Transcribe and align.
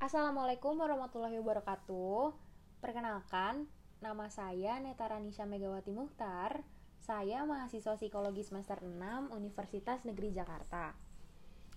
Assalamualaikum 0.00 0.80
warahmatullahi 0.80 1.36
wabarakatuh. 1.44 2.32
Perkenalkan, 2.80 3.68
nama 4.00 4.32
saya 4.32 4.80
Netara 4.80 5.20
Nisha 5.20 5.44
Megawati 5.44 5.92
Muhtar. 5.92 6.64
Saya 7.04 7.44
mahasiswa 7.44 8.00
psikologi 8.00 8.40
semester 8.40 8.80
6 8.80 8.96
Universitas 9.28 10.00
Negeri 10.08 10.32
Jakarta. 10.32 10.96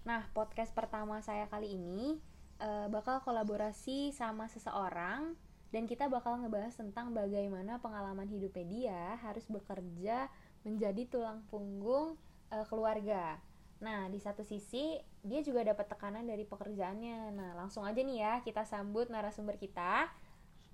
Nah, 0.08 0.24
podcast 0.32 0.72
pertama 0.72 1.20
saya 1.20 1.52
kali 1.52 1.76
ini 1.76 2.16
uh, 2.64 2.88
bakal 2.88 3.20
kolaborasi 3.28 4.16
sama 4.16 4.48
seseorang 4.48 5.36
dan 5.76 5.84
kita 5.84 6.08
bakal 6.08 6.40
ngebahas 6.40 6.80
tentang 6.80 7.12
bagaimana 7.12 7.84
pengalaman 7.84 8.32
hidupnya 8.32 8.64
dia 8.64 9.04
harus 9.20 9.44
bekerja 9.52 10.32
menjadi 10.64 11.12
tulang 11.12 11.44
punggung 11.52 12.16
uh, 12.56 12.66
keluarga. 12.72 13.36
Nah, 13.84 14.08
di 14.08 14.16
satu 14.16 14.48
sisi 14.48 14.96
dia 15.20 15.44
juga 15.44 15.68
dapat 15.68 15.92
tekanan 15.92 16.24
dari 16.24 16.48
pekerjaannya. 16.48 17.36
Nah, 17.36 17.52
langsung 17.60 17.84
aja 17.84 18.00
nih 18.00 18.24
ya 18.24 18.34
kita 18.40 18.64
sambut 18.64 19.12
narasumber 19.12 19.60
kita. 19.60 20.08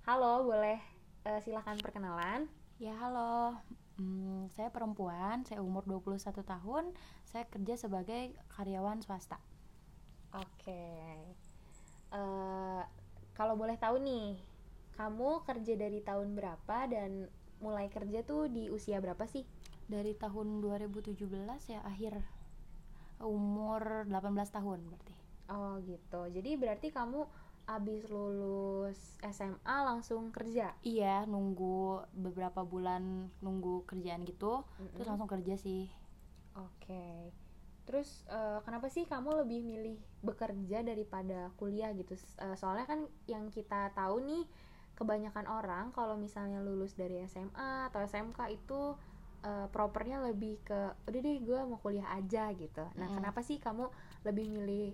Halo, 0.06 0.46
boleh 0.46 0.78
uh, 1.26 1.42
silahkan 1.42 1.74
perkenalan? 1.82 2.46
Ya, 2.78 2.94
halo. 3.02 3.58
Hmm, 3.98 4.46
saya 4.54 4.70
perempuan, 4.70 5.42
saya 5.42 5.60
umur 5.60 5.84
21 5.84 6.22
tahun, 6.40 6.94
saya 7.26 7.44
kerja 7.50 7.76
sebagai 7.76 8.32
karyawan 8.54 9.02
swasta. 9.02 9.42
Oke. 10.30 10.86
Uh, 12.14 12.80
kalau 13.34 13.58
boleh 13.58 13.74
tahu 13.76 13.98
nih, 14.00 14.38
kamu 14.94 15.42
kerja 15.44 15.74
dari 15.74 15.98
tahun 16.00 16.38
berapa 16.38 16.86
dan 16.86 17.26
mulai 17.58 17.90
kerja 17.90 18.22
tuh 18.22 18.46
di 18.46 18.70
usia 18.70 19.02
berapa 19.02 19.26
sih? 19.26 19.42
Dari 19.90 20.14
tahun 20.14 20.62
2017 20.62 21.26
ya 21.66 21.82
akhir 21.82 22.39
umur 23.20 24.08
18 24.08 24.56
tahun 24.56 24.80
berarti. 24.88 25.14
Oh 25.50 25.76
gitu. 25.84 26.20
Jadi 26.30 26.50
berarti 26.56 26.88
kamu 26.94 27.26
abis 27.70 28.02
lulus 28.10 28.98
SMA 29.30 29.76
langsung 29.86 30.34
kerja? 30.34 30.74
Iya 30.82 31.28
nunggu 31.28 32.02
beberapa 32.16 32.66
bulan 32.66 33.30
nunggu 33.38 33.86
kerjaan 33.86 34.26
gitu 34.26 34.66
mm-hmm. 34.66 34.94
terus 34.96 35.06
langsung 35.06 35.30
kerja 35.30 35.54
sih. 35.54 35.86
Oke. 36.58 36.86
Okay. 36.86 37.20
terus 37.90 38.22
uh, 38.30 38.62
kenapa 38.62 38.86
sih 38.86 39.02
kamu 39.02 39.42
lebih 39.42 39.66
milih 39.66 39.98
bekerja 40.22 40.86
daripada 40.86 41.50
kuliah 41.58 41.90
gitu? 41.90 42.14
Uh, 42.38 42.54
soalnya 42.54 42.86
kan 42.86 43.02
yang 43.26 43.50
kita 43.50 43.90
tahu 43.98 44.22
nih 44.22 44.46
kebanyakan 44.94 45.48
orang 45.50 45.90
kalau 45.90 46.14
misalnya 46.14 46.62
lulus 46.62 46.94
dari 46.94 47.18
SMA 47.26 47.90
atau 47.90 48.04
SMK 48.04 48.38
itu 48.52 48.94
uh, 49.44 49.66
propernya 49.72 50.20
lebih 50.24 50.60
ke 50.64 50.80
udah 51.08 51.20
deh 51.20 51.38
gue 51.40 51.60
mau 51.66 51.78
kuliah 51.80 52.08
aja 52.16 52.52
gitu 52.54 52.84
nah 52.96 53.08
mm. 53.08 53.16
kenapa 53.20 53.40
sih 53.40 53.60
kamu 53.60 53.88
lebih 54.24 54.46
milih 54.52 54.92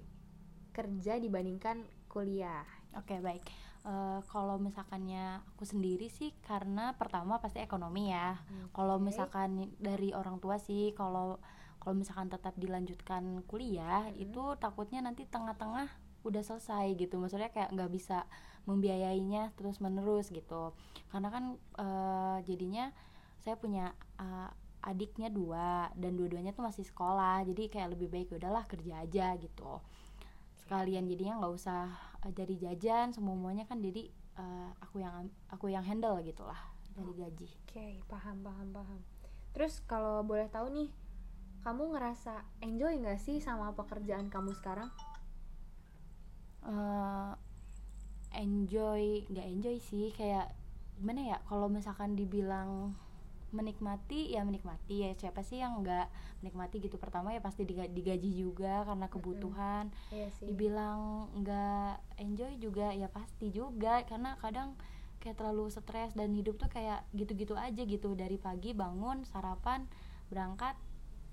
kerja 0.75 1.19
dibandingkan 1.19 1.83
kuliah 2.11 2.65
oke 2.95 3.07
okay, 3.07 3.19
baik 3.23 3.43
uh, 3.87 4.21
kalau 4.29 4.59
misalkannya 4.61 5.43
aku 5.55 5.65
sendiri 5.65 6.11
sih 6.11 6.35
karena 6.45 6.95
pertama 6.95 7.39
pasti 7.43 7.63
ekonomi 7.63 8.13
ya 8.13 8.37
okay. 8.37 8.73
kalau 8.75 8.97
misalkan 9.03 9.73
dari 9.81 10.13
orang 10.13 10.39
tua 10.39 10.61
sih 10.61 10.93
kalau 10.95 11.39
kalau 11.81 11.95
misalkan 11.95 12.27
tetap 12.27 12.55
dilanjutkan 12.59 13.47
kuliah 13.47 14.11
mm. 14.11 14.19
itu 14.23 14.43
takutnya 14.59 15.03
nanti 15.03 15.27
tengah-tengah 15.27 15.89
udah 16.27 16.43
selesai 16.43 16.99
gitu 16.99 17.23
maksudnya 17.23 17.55
kayak 17.55 17.71
nggak 17.71 17.91
bisa 17.95 18.27
membiayainya 18.67 19.55
terus 19.55 19.79
menerus 19.79 20.35
gitu 20.35 20.75
karena 21.15 21.31
kan 21.31 21.45
uh, 21.79 22.43
jadinya 22.43 22.91
saya 23.39 23.55
punya 23.55 23.95
uh, 24.21 24.51
adiknya 24.87 25.33
dua 25.33 25.91
dan 25.99 26.15
dua-duanya 26.15 26.55
tuh 26.55 26.63
masih 26.63 26.87
sekolah 26.87 27.43
jadi 27.43 27.67
kayak 27.67 27.99
lebih 27.99 28.07
baik 28.07 28.31
ya 28.31 28.39
udahlah 28.39 28.65
kerja 28.71 29.03
aja 29.03 29.27
gitu. 29.41 29.83
Sekalian 30.63 31.11
jadinya 31.11 31.43
nggak 31.43 31.55
usah 31.55 31.91
uh, 32.23 32.33
dari 32.33 32.55
jajan 32.59 33.11
semuanya 33.11 33.67
kan 33.67 33.83
jadi 33.83 34.07
uh, 34.39 34.71
aku 34.83 35.03
yang 35.03 35.27
aku 35.51 35.73
yang 35.73 35.83
handle 35.83 36.19
gitulah 36.23 36.59
dari 36.95 37.13
gaji. 37.13 37.49
Oke 37.67 37.73
okay, 37.77 37.93
paham 38.07 38.41
paham 38.47 38.69
paham. 38.73 39.01
Terus 39.57 39.83
kalau 39.89 40.23
boleh 40.23 40.47
tahu 40.53 40.71
nih 40.73 40.89
kamu 41.67 41.99
ngerasa 41.99 42.47
enjoy 42.63 42.95
nggak 43.03 43.19
sih 43.19 43.43
sama 43.43 43.75
pekerjaan 43.75 44.31
kamu 44.31 44.55
sekarang? 44.55 44.89
Uh, 46.67 47.35
enjoy 48.37 49.23
nggak 49.33 49.47
enjoy 49.49 49.77
sih 49.81 50.13
kayak 50.15 50.53
gimana 50.97 51.37
ya 51.37 51.39
kalau 51.47 51.69
misalkan 51.69 52.17
dibilang 52.17 52.97
menikmati 53.57 54.37
ya 54.37 54.45
menikmati 54.45 55.09
ya 55.09 55.11
siapa 55.17 55.41
sih 55.41 55.65
yang 55.65 55.81
nggak 55.81 56.07
menikmati 56.45 56.85
gitu? 56.85 57.01
Pertama 57.01 57.33
ya 57.33 57.41
pasti 57.41 57.65
digaji 57.65 58.31
juga 58.37 58.85
karena 58.85 59.09
kebutuhan. 59.09 59.89
Mm-hmm. 59.89 60.15
iya 60.15 60.29
sih. 60.37 60.47
dibilang 60.53 61.33
nggak 61.41 62.21
enjoy 62.21 62.53
juga 62.61 62.93
ya 62.93 63.09
pasti 63.09 63.49
juga. 63.49 64.05
Karena 64.05 64.37
kadang 64.39 64.77
kayak 65.25 65.41
terlalu 65.41 65.73
stres 65.73 66.13
dan 66.13 66.37
hidup 66.37 66.61
tuh 66.61 66.69
kayak 66.69 67.09
gitu-gitu 67.17 67.57
aja 67.57 67.83
gitu. 67.83 68.13
Dari 68.13 68.37
pagi 68.37 68.77
bangun 68.77 69.25
sarapan 69.25 69.89
berangkat 70.29 70.77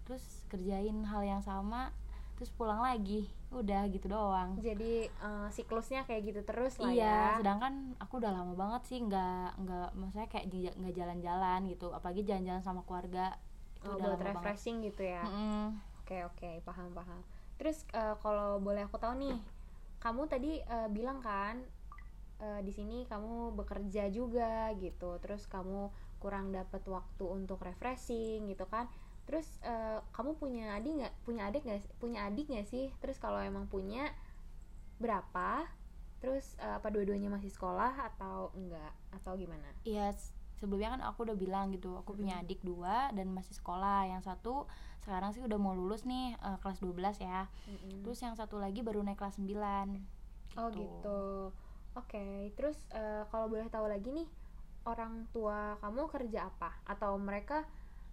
terus 0.08 0.24
kerjain 0.52 1.04
hal 1.08 1.24
yang 1.24 1.42
sama 1.44 1.92
terus 2.44 2.60
pulang 2.60 2.84
lagi. 2.84 3.24
Udah 3.56 3.88
gitu 3.88 4.12
doang. 4.12 4.60
Jadi 4.60 5.08
uh, 5.24 5.48
siklusnya 5.48 6.04
kayak 6.04 6.28
gitu 6.28 6.42
terus 6.44 6.76
lah 6.76 6.92
iya 6.92 7.08
ya. 7.08 7.24
sedangkan 7.40 7.96
aku 8.04 8.20
udah 8.20 8.36
lama 8.36 8.52
banget 8.52 8.84
sih 8.92 9.00
nggak 9.00 9.64
nggak 9.64 9.90
maksudnya 9.96 10.28
kayak 10.28 10.46
nggak 10.76 10.92
jalan-jalan 10.92 11.60
gitu. 11.72 11.88
Apalagi 11.96 12.28
jalan-jalan 12.28 12.60
sama 12.60 12.84
keluarga 12.84 13.40
itu 13.80 13.88
oh, 13.88 13.96
udah 13.96 14.20
buat 14.20 14.28
refreshing 14.28 14.84
banget. 14.84 14.88
gitu 14.92 15.04
ya? 15.08 15.24
Oke 15.24 15.32
mm 15.32 15.40
-hmm. 15.40 15.68
oke 15.72 16.04
okay, 16.04 16.22
okay, 16.28 16.56
paham 16.68 16.92
paham. 16.92 17.20
Terus 17.56 17.88
uh, 17.96 18.20
kalau 18.20 18.60
boleh 18.60 18.84
aku 18.84 19.00
tahu 19.00 19.16
nih 19.16 19.40
kamu 20.04 20.28
tadi 20.28 20.60
uh, 20.68 20.92
bilang 20.92 21.24
kan 21.24 21.64
uh, 22.44 22.60
di 22.60 22.76
sini 22.76 23.08
kamu 23.08 23.56
bekerja 23.56 24.12
juga 24.12 24.68
gitu. 24.84 25.16
Terus 25.24 25.48
kamu 25.48 25.88
kurang 26.20 26.52
dapat 26.52 26.84
waktu 26.92 27.24
untuk 27.24 27.64
refreshing 27.64 28.52
gitu 28.52 28.68
kan 28.68 28.92
terus 29.24 29.48
uh, 29.64 30.04
kamu 30.12 30.36
punya 30.36 30.76
adik 30.76 30.94
nggak? 31.00 31.14
Punya 31.24 31.42
adik 31.48 31.64
nggak 31.64 31.82
punya 31.98 32.28
adik 32.28 32.48
nggak 32.52 32.68
sih? 32.68 32.92
Terus 33.00 33.18
kalau 33.18 33.40
emang 33.40 33.68
punya 33.72 34.12
berapa? 35.00 35.68
Terus 36.24 36.56
uh, 36.60 36.80
apa 36.80 36.88
dua-duanya 36.92 37.28
masih 37.28 37.52
sekolah 37.52 38.14
atau 38.14 38.52
enggak 38.56 38.94
atau 39.12 39.36
gimana? 39.36 39.68
Iya 39.84 40.16
sebelumnya 40.64 40.96
kan 40.96 41.02
aku 41.04 41.28
udah 41.28 41.36
bilang 41.36 41.76
gitu 41.76 42.00
aku 42.00 42.16
punya 42.16 42.40
adik 42.40 42.64
dua 42.64 43.12
dan 43.12 43.28
masih 43.36 43.52
sekolah. 43.56 44.08
Yang 44.08 44.32
satu 44.32 44.64
sekarang 45.04 45.36
sih 45.36 45.44
udah 45.44 45.60
mau 45.60 45.76
lulus 45.76 46.08
nih 46.08 46.40
uh, 46.40 46.56
kelas 46.64 46.80
12 46.80 47.28
ya. 47.28 47.52
Mm-hmm. 47.68 48.08
terus 48.08 48.20
yang 48.24 48.40
satu 48.40 48.56
lagi 48.56 48.80
baru 48.80 49.04
naik 49.04 49.20
kelas 49.20 49.36
9 49.36 49.44
gitu. 49.44 49.60
oh 50.56 50.68
gitu. 50.72 51.22
Oke 51.94 52.16
okay. 52.16 52.36
terus 52.56 52.80
uh, 52.96 53.28
kalau 53.28 53.52
boleh 53.52 53.68
tahu 53.68 53.92
lagi 53.92 54.16
nih 54.16 54.28
orang 54.88 55.28
tua 55.36 55.76
kamu 55.84 56.08
kerja 56.08 56.48
apa? 56.48 56.72
Atau 56.88 57.20
mereka 57.20 57.68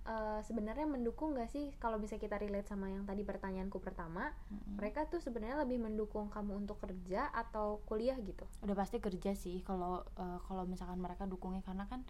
uh, 0.06 0.40
sebenarnya 0.44 0.86
mendukung 0.88 1.36
gak 1.36 1.50
sih 1.52 1.72
kalau 1.76 2.00
bisa 2.00 2.16
kita 2.16 2.40
relate 2.40 2.68
sama 2.68 2.88
yang 2.88 3.04
tadi 3.04 3.24
pertanyaanku 3.26 3.80
pertama? 3.82 4.32
Mm-hmm. 4.50 4.72
mereka 4.80 5.00
tuh 5.08 5.20
sebenarnya 5.20 5.60
lebih 5.64 5.82
mendukung 5.82 6.32
kamu 6.32 6.64
untuk 6.64 6.80
kerja 6.80 7.28
atau 7.32 7.82
kuliah 7.84 8.16
gitu? 8.20 8.44
Udah 8.64 8.76
pasti 8.76 9.02
kerja 9.02 9.36
sih 9.36 9.60
kalau 9.66 10.04
uh, 10.16 10.38
kalau 10.46 10.64
misalkan 10.64 11.00
mereka 11.00 11.28
dukungnya 11.28 11.60
karena 11.66 11.84
kan 11.90 12.04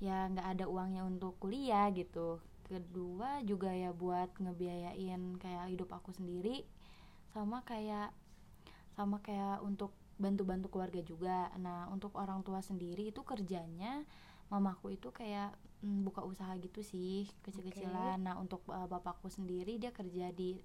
ya 0.00 0.32
nggak 0.32 0.46
ada 0.56 0.64
uangnya 0.64 1.04
untuk 1.04 1.36
kuliah 1.36 1.92
gitu. 1.92 2.40
Kedua 2.64 3.42
juga 3.42 3.74
ya 3.74 3.90
buat 3.90 4.30
ngebiayain 4.38 5.36
kayak 5.42 5.74
hidup 5.74 5.90
aku 5.92 6.14
sendiri 6.14 6.64
sama 7.34 7.62
kayak 7.66 8.14
sama 8.94 9.22
kayak 9.22 9.62
untuk 9.62 9.94
bantu-bantu 10.20 10.68
keluarga 10.68 11.00
juga. 11.04 11.48
Nah 11.56 11.88
untuk 11.92 12.12
orang 12.16 12.44
tua 12.44 12.60
sendiri 12.60 13.08
itu 13.12 13.24
kerjanya 13.24 14.04
mamaku 14.50 14.98
itu 14.98 15.08
kayak 15.14 15.54
mm, 15.80 16.06
buka 16.06 16.24
usaha 16.24 16.52
gitu 16.60 16.80
sih 16.80 17.28
kecil-kecilan. 17.44 18.20
Okay. 18.20 18.24
nah 18.24 18.34
untuk 18.40 18.64
uh, 18.68 18.86
bapakku 18.88 19.28
sendiri 19.28 19.76
dia 19.76 19.92
kerja 19.92 20.32
di 20.32 20.60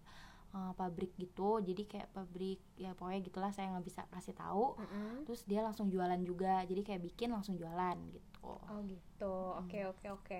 uh, 0.56 0.72
pabrik 0.76 1.16
gitu. 1.20 1.59
Jadi 1.64 1.88
kayak 1.90 2.12
pabrik 2.12 2.59
ya 2.80 2.96
pokoknya 2.96 3.22
gitulah 3.26 3.52
saya 3.52 3.72
nggak 3.76 3.86
bisa 3.88 4.02
kasih 4.12 4.36
tahu. 4.36 4.80
Mm 4.80 4.88
-hmm. 4.88 5.16
terus 5.28 5.41
dia 5.47 5.66
langsung 5.66 5.88
jualan 5.91 6.20
juga. 6.23 6.64
Jadi 6.64 6.82
kayak 6.84 7.02
bikin 7.03 7.32
langsung 7.34 7.56
jualan 7.56 7.97
gitu. 8.14 8.52
Oh 8.52 8.79
gitu. 8.85 9.35
Oke 9.59 9.84
oke 9.88 10.08
oke. 10.12 10.40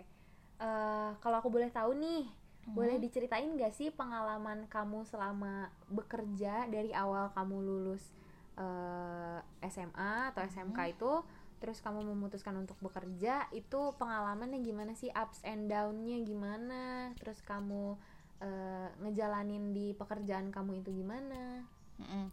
Eh, 0.56 1.12
kalau 1.20 1.44
aku 1.44 1.52
boleh 1.52 1.68
tahu 1.68 2.00
nih 2.00 2.24
mm-hmm. 2.24 2.72
boleh 2.72 2.96
diceritain 2.96 3.52
gak 3.60 3.76
sih 3.76 3.92
pengalaman 3.92 4.72
kamu 4.72 5.04
selama 5.04 5.68
bekerja 5.92 6.72
dari 6.72 6.96
awal 6.96 7.28
kamu 7.36 7.60
lulus 7.60 8.16
uh, 8.56 9.44
SMA 9.68 10.32
atau 10.32 10.48
SMK 10.48 10.72
mm-hmm. 10.80 10.96
itu 10.96 11.12
terus 11.66 11.82
kamu 11.82 12.06
memutuskan 12.14 12.54
untuk 12.62 12.78
bekerja 12.78 13.50
itu 13.50 13.90
pengalamannya 13.98 14.62
gimana 14.62 14.94
sih? 14.94 15.10
Ups 15.10 15.42
and 15.42 15.66
downnya 15.66 16.22
gimana? 16.22 17.10
Terus 17.18 17.42
kamu 17.42 17.98
uh, 18.38 18.88
ngejalanin 19.02 19.74
di 19.74 19.98
pekerjaan 19.98 20.54
kamu 20.54 20.86
itu 20.86 20.94
gimana? 20.94 21.66
Mm 21.98 22.06
-mm. 22.06 22.28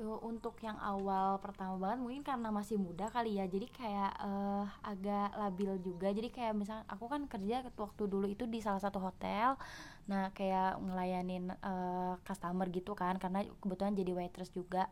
untuk 0.00 0.56
yang 0.64 0.80
awal 0.80 1.36
pertama 1.44 1.76
banget 1.76 1.98
mungkin 2.00 2.22
karena 2.24 2.48
masih 2.48 2.80
muda 2.80 3.10
kali 3.12 3.36
ya 3.36 3.44
jadi 3.44 3.68
kayak 3.68 4.12
uh, 4.16 4.64
agak 4.80 5.28
labil 5.36 5.76
juga. 5.84 6.08
Jadi 6.08 6.32
kayak 6.32 6.56
misalnya 6.56 6.88
aku 6.88 7.04
kan 7.04 7.28
kerja 7.28 7.68
waktu 7.76 8.08
dulu 8.08 8.24
itu 8.32 8.48
di 8.48 8.64
salah 8.64 8.80
satu 8.80 8.96
hotel. 8.96 9.60
Nah 10.08 10.32
kayak 10.32 10.80
ngelayanin 10.80 11.52
uh, 11.60 12.16
customer 12.24 12.64
gitu 12.72 12.96
kan 12.96 13.20
karena 13.20 13.44
kebetulan 13.60 13.92
jadi 13.92 14.12
waitress 14.16 14.56
juga 14.56 14.88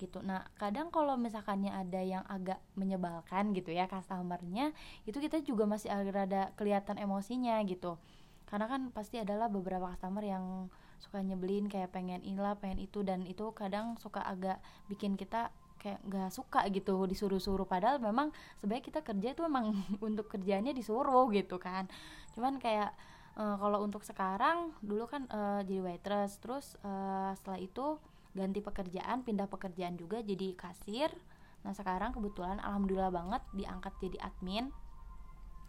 gitu. 0.00 0.20
Nah 0.24 0.46
kadang 0.56 0.88
kalau 0.88 1.14
misalkannya 1.18 1.72
ada 1.72 2.00
yang 2.00 2.24
agak 2.28 2.60
menyebalkan 2.78 3.52
gitu 3.56 3.72
ya 3.74 3.88
customernya 3.90 4.72
itu 5.04 5.18
kita 5.18 5.40
juga 5.44 5.68
masih 5.68 5.92
agak 5.92 6.28
ada 6.30 6.42
kelihatan 6.56 6.96
emosinya 7.00 7.60
gitu. 7.66 7.98
Karena 8.48 8.68
kan 8.68 8.92
pasti 8.92 9.16
adalah 9.16 9.48
beberapa 9.48 9.88
customer 9.92 10.24
yang 10.24 10.68
suka 11.00 11.18
nyebelin 11.18 11.66
kayak 11.66 11.90
pengen 11.90 12.22
inilah 12.22 12.54
pengen 12.60 12.78
itu 12.78 13.02
dan 13.02 13.26
itu 13.26 13.50
kadang 13.56 13.98
suka 13.98 14.22
agak 14.22 14.62
bikin 14.86 15.18
kita 15.18 15.50
kayak 15.82 15.98
nggak 16.06 16.30
suka 16.30 16.62
gitu 16.70 17.10
disuruh-suruh. 17.10 17.66
Padahal 17.66 17.98
memang 17.98 18.30
sebenarnya 18.62 18.84
kita 18.86 19.00
kerja 19.02 19.34
itu 19.34 19.42
memang 19.42 19.74
untuk 20.08 20.30
kerjanya 20.30 20.70
disuruh 20.70 21.26
gitu 21.34 21.58
kan. 21.58 21.90
Cuman 22.38 22.62
kayak 22.62 22.94
uh, 23.34 23.56
kalau 23.58 23.82
untuk 23.82 24.06
sekarang 24.06 24.70
dulu 24.78 25.10
kan 25.10 25.26
uh, 25.32 25.60
jadi 25.66 25.82
waitress 25.82 26.38
terus 26.38 26.78
uh, 26.86 27.34
setelah 27.34 27.58
itu 27.58 27.98
ganti 28.32 28.64
pekerjaan 28.64 29.24
pindah 29.24 29.48
pekerjaan 29.48 29.96
juga 30.00 30.24
jadi 30.24 30.56
kasir. 30.56 31.12
Nah 31.62 31.72
sekarang 31.76 32.16
kebetulan 32.16 32.58
alhamdulillah 32.58 33.12
banget 33.12 33.42
diangkat 33.52 33.92
jadi 34.00 34.18
admin. 34.24 34.72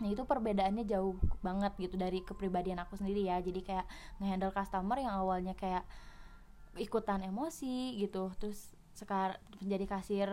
Nah 0.01 0.09
itu 0.09 0.23
perbedaannya 0.25 0.87
jauh 0.87 1.15
banget 1.43 1.75
gitu 1.77 1.95
dari 1.99 2.23
kepribadian 2.23 2.81
aku 2.81 2.95
sendiri 2.95 3.27
ya. 3.27 3.39
Jadi 3.43 3.61
kayak 3.61 3.85
ngehandle 4.23 4.55
customer 4.55 4.97
yang 4.97 5.13
awalnya 5.13 5.53
kayak 5.53 5.83
ikutan 6.79 7.21
emosi 7.21 8.01
gitu 8.01 8.33
terus 8.41 8.73
sekarang 8.97 9.37
menjadi 9.61 9.85
kasir 9.85 10.27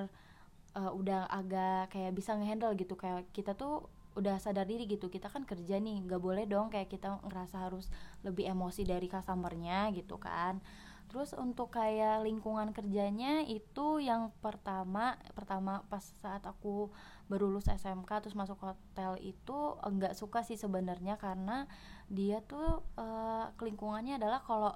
uh, 0.73 0.93
udah 0.97 1.29
agak 1.29 1.93
kayak 1.93 2.15
bisa 2.15 2.39
ngehandle 2.39 2.73
gitu. 2.79 2.95
Kayak 2.95 3.27
kita 3.35 3.53
tuh 3.59 3.91
udah 4.19 4.43
sadar 4.43 4.67
diri 4.67 4.91
gitu 4.91 5.07
kita 5.07 5.31
kan 5.31 5.47
kerja 5.47 5.79
nih 5.79 6.03
nggak 6.03 6.19
boleh 6.19 6.43
dong 6.43 6.67
kayak 6.67 6.91
kita 6.91 7.23
ngerasa 7.23 7.71
harus 7.71 7.87
lebih 8.27 8.51
emosi 8.51 8.83
dari 8.83 9.07
customernya 9.07 9.95
gitu 9.95 10.19
kan 10.19 10.59
terus 11.11 11.35
untuk 11.35 11.75
kayak 11.75 12.23
lingkungan 12.23 12.71
kerjanya 12.71 13.43
itu 13.43 13.99
yang 13.99 14.31
pertama 14.39 15.19
pertama 15.35 15.83
pas 15.91 16.07
saat 16.23 16.47
aku 16.47 16.95
baru 17.27 17.51
lulus 17.51 17.67
SMK 17.67 18.23
terus 18.23 18.39
masuk 18.39 18.63
hotel 18.63 19.19
itu 19.19 19.75
enggak 19.83 20.15
suka 20.15 20.47
sih 20.47 20.55
sebenarnya 20.55 21.19
karena 21.19 21.67
dia 22.07 22.39
tuh 22.47 22.87
uh, 22.95 23.51
lingkungannya 23.59 24.23
adalah 24.23 24.39
kalau 24.47 24.71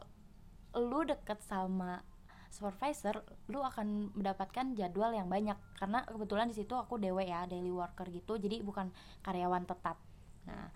lu 0.74 1.06
deket 1.06 1.38
sama 1.46 2.02
supervisor 2.54 3.26
lu 3.50 3.62
akan 3.66 4.14
mendapatkan 4.14 4.78
jadwal 4.78 5.10
yang 5.10 5.26
banyak. 5.26 5.58
Karena 5.74 6.06
kebetulan 6.06 6.46
di 6.46 6.54
situ 6.54 6.78
aku 6.78 7.02
dewe 7.02 7.26
ya 7.26 7.50
daily 7.50 7.74
worker 7.74 8.06
gitu 8.14 8.38
jadi 8.38 8.62
bukan 8.62 8.94
karyawan 9.26 9.66
tetap. 9.66 9.98
Nah 10.46 10.70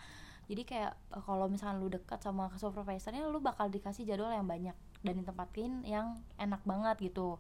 jadi 0.50 0.62
kayak 0.64 0.92
eh, 1.14 1.22
kalau 1.22 1.46
misalnya 1.46 1.78
lu 1.78 1.92
dekat 1.92 2.18
sama 2.18 2.50
supervisornya 2.58 3.28
lu 3.30 3.38
bakal 3.38 3.70
dikasih 3.70 4.08
jadwal 4.08 4.32
yang 4.32 4.48
banyak 4.48 4.74
dan 5.02 5.14
ditempatin 5.22 5.86
yang 5.86 6.18
enak 6.38 6.62
banget 6.66 7.10
gitu. 7.10 7.38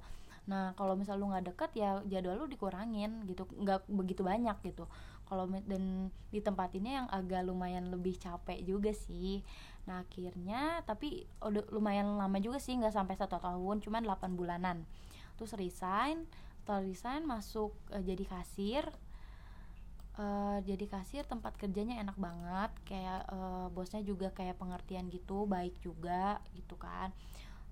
Nah 0.48 0.72
kalau 0.74 0.96
misal 0.96 1.20
lu 1.20 1.28
nggak 1.28 1.54
deket 1.54 1.70
ya 1.76 2.00
jadwal 2.08 2.44
lu 2.44 2.46
dikurangin 2.48 3.26
gitu. 3.28 3.44
Nggak 3.50 3.84
begitu 3.90 4.24
banyak 4.24 4.56
gitu. 4.64 4.88
Kalau 5.28 5.44
dan 5.68 6.08
ditempatinnya 6.32 7.04
yang 7.04 7.08
agak 7.12 7.44
lumayan 7.44 7.92
lebih 7.92 8.16
capek 8.16 8.64
juga 8.64 8.96
sih. 8.96 9.44
Nah 9.84 10.06
akhirnya 10.06 10.80
tapi 10.88 11.28
udah 11.44 11.68
lumayan 11.68 12.16
lama 12.16 12.38
juga 12.40 12.56
sih 12.62 12.78
nggak 12.80 12.96
sampai 12.96 13.14
satu 13.20 13.36
tahun 13.36 13.84
cuman 13.84 14.02
8 14.08 14.38
bulanan. 14.38 14.88
Terus 15.36 15.52
resign 15.58 16.24
setelah 16.64 16.84
resign 16.84 17.22
masuk 17.28 17.76
uh, 17.92 18.00
jadi 18.00 18.24
kasir. 18.24 18.88
Uh, 20.18 20.58
jadi 20.66 20.82
kasir 20.90 21.22
tempat 21.28 21.54
kerjanya 21.60 22.00
enak 22.00 22.16
banget. 22.16 22.72
Kayak 22.88 23.28
uh, 23.28 23.68
bosnya 23.68 24.00
juga 24.00 24.32
kayak 24.32 24.56
pengertian 24.56 25.12
gitu 25.12 25.44
baik 25.44 25.76
juga 25.84 26.40
gitu 26.56 26.74
kan 26.80 27.12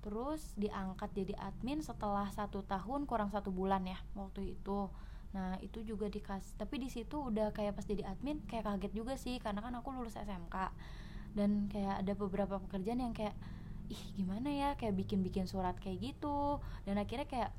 terus 0.04 0.54
diangkat 0.54 1.10
jadi 1.12 1.34
admin 1.38 1.82
setelah 1.82 2.28
satu 2.32 2.62
tahun 2.64 3.04
kurang 3.04 3.30
satu 3.32 3.50
bulan 3.50 3.84
ya 3.86 3.98
waktu 4.14 4.56
itu. 4.58 4.88
Nah 5.34 5.60
itu 5.60 5.82
juga 5.82 6.08
dikasih 6.08 6.56
tapi 6.56 6.80
di 6.80 6.88
situ 6.88 7.18
udah 7.18 7.52
kayak 7.52 7.76
pas 7.76 7.84
jadi 7.84 8.06
admin 8.06 8.40
kayak 8.46 8.64
kaget 8.66 8.92
juga 8.94 9.14
sih 9.18 9.36
karena 9.42 9.60
kan 9.60 9.74
aku 9.76 9.92
lulus 9.92 10.16
SMK 10.16 10.56
dan 11.36 11.68
kayak 11.68 12.00
ada 12.00 12.12
beberapa 12.16 12.56
pekerjaan 12.56 13.04
yang 13.04 13.12
kayak 13.12 13.36
ih 13.92 14.02
gimana 14.18 14.48
ya? 14.50 14.68
Kayak 14.74 15.04
bikin-bikin 15.04 15.46
surat 15.46 15.76
kayak 15.78 16.00
gitu. 16.00 16.58
Dan 16.88 16.98
akhirnya 16.98 17.28
kayak 17.28 17.50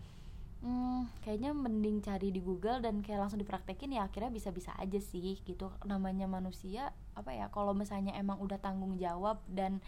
hmm, 0.66 1.08
kayaknya 1.22 1.54
mending 1.54 2.02
cari 2.02 2.34
di 2.34 2.42
Google 2.42 2.82
dan 2.82 3.06
kayak 3.06 3.28
langsung 3.28 3.40
dipraktekin 3.40 3.94
ya 3.94 4.10
akhirnya 4.10 4.34
bisa-bisa 4.34 4.74
aja 4.76 5.00
sih 5.00 5.40
gitu. 5.46 5.72
Namanya 5.86 6.26
manusia 6.26 6.92
apa 7.14 7.34
ya 7.34 7.50
kalau 7.54 7.78
misalnya 7.78 8.18
emang 8.18 8.42
udah 8.42 8.58
tanggung 8.58 8.98
jawab 8.98 9.42
dan 9.50 9.80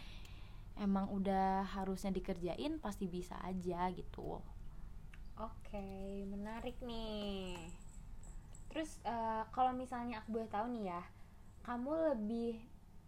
emang 0.78 1.10
udah 1.10 1.66
harusnya 1.74 2.14
dikerjain 2.14 2.78
pasti 2.78 3.10
bisa 3.10 3.38
aja 3.42 3.90
gitu. 3.94 4.38
Oke 5.40 5.86
menarik 6.28 6.76
nih. 6.84 7.56
Terus 8.70 9.02
uh, 9.02 9.48
kalau 9.50 9.74
misalnya 9.74 10.22
aku 10.22 10.38
boleh 10.38 10.50
tahu 10.50 10.70
nih 10.70 10.94
ya 10.94 11.02
kamu 11.60 12.16
lebih 12.16 12.56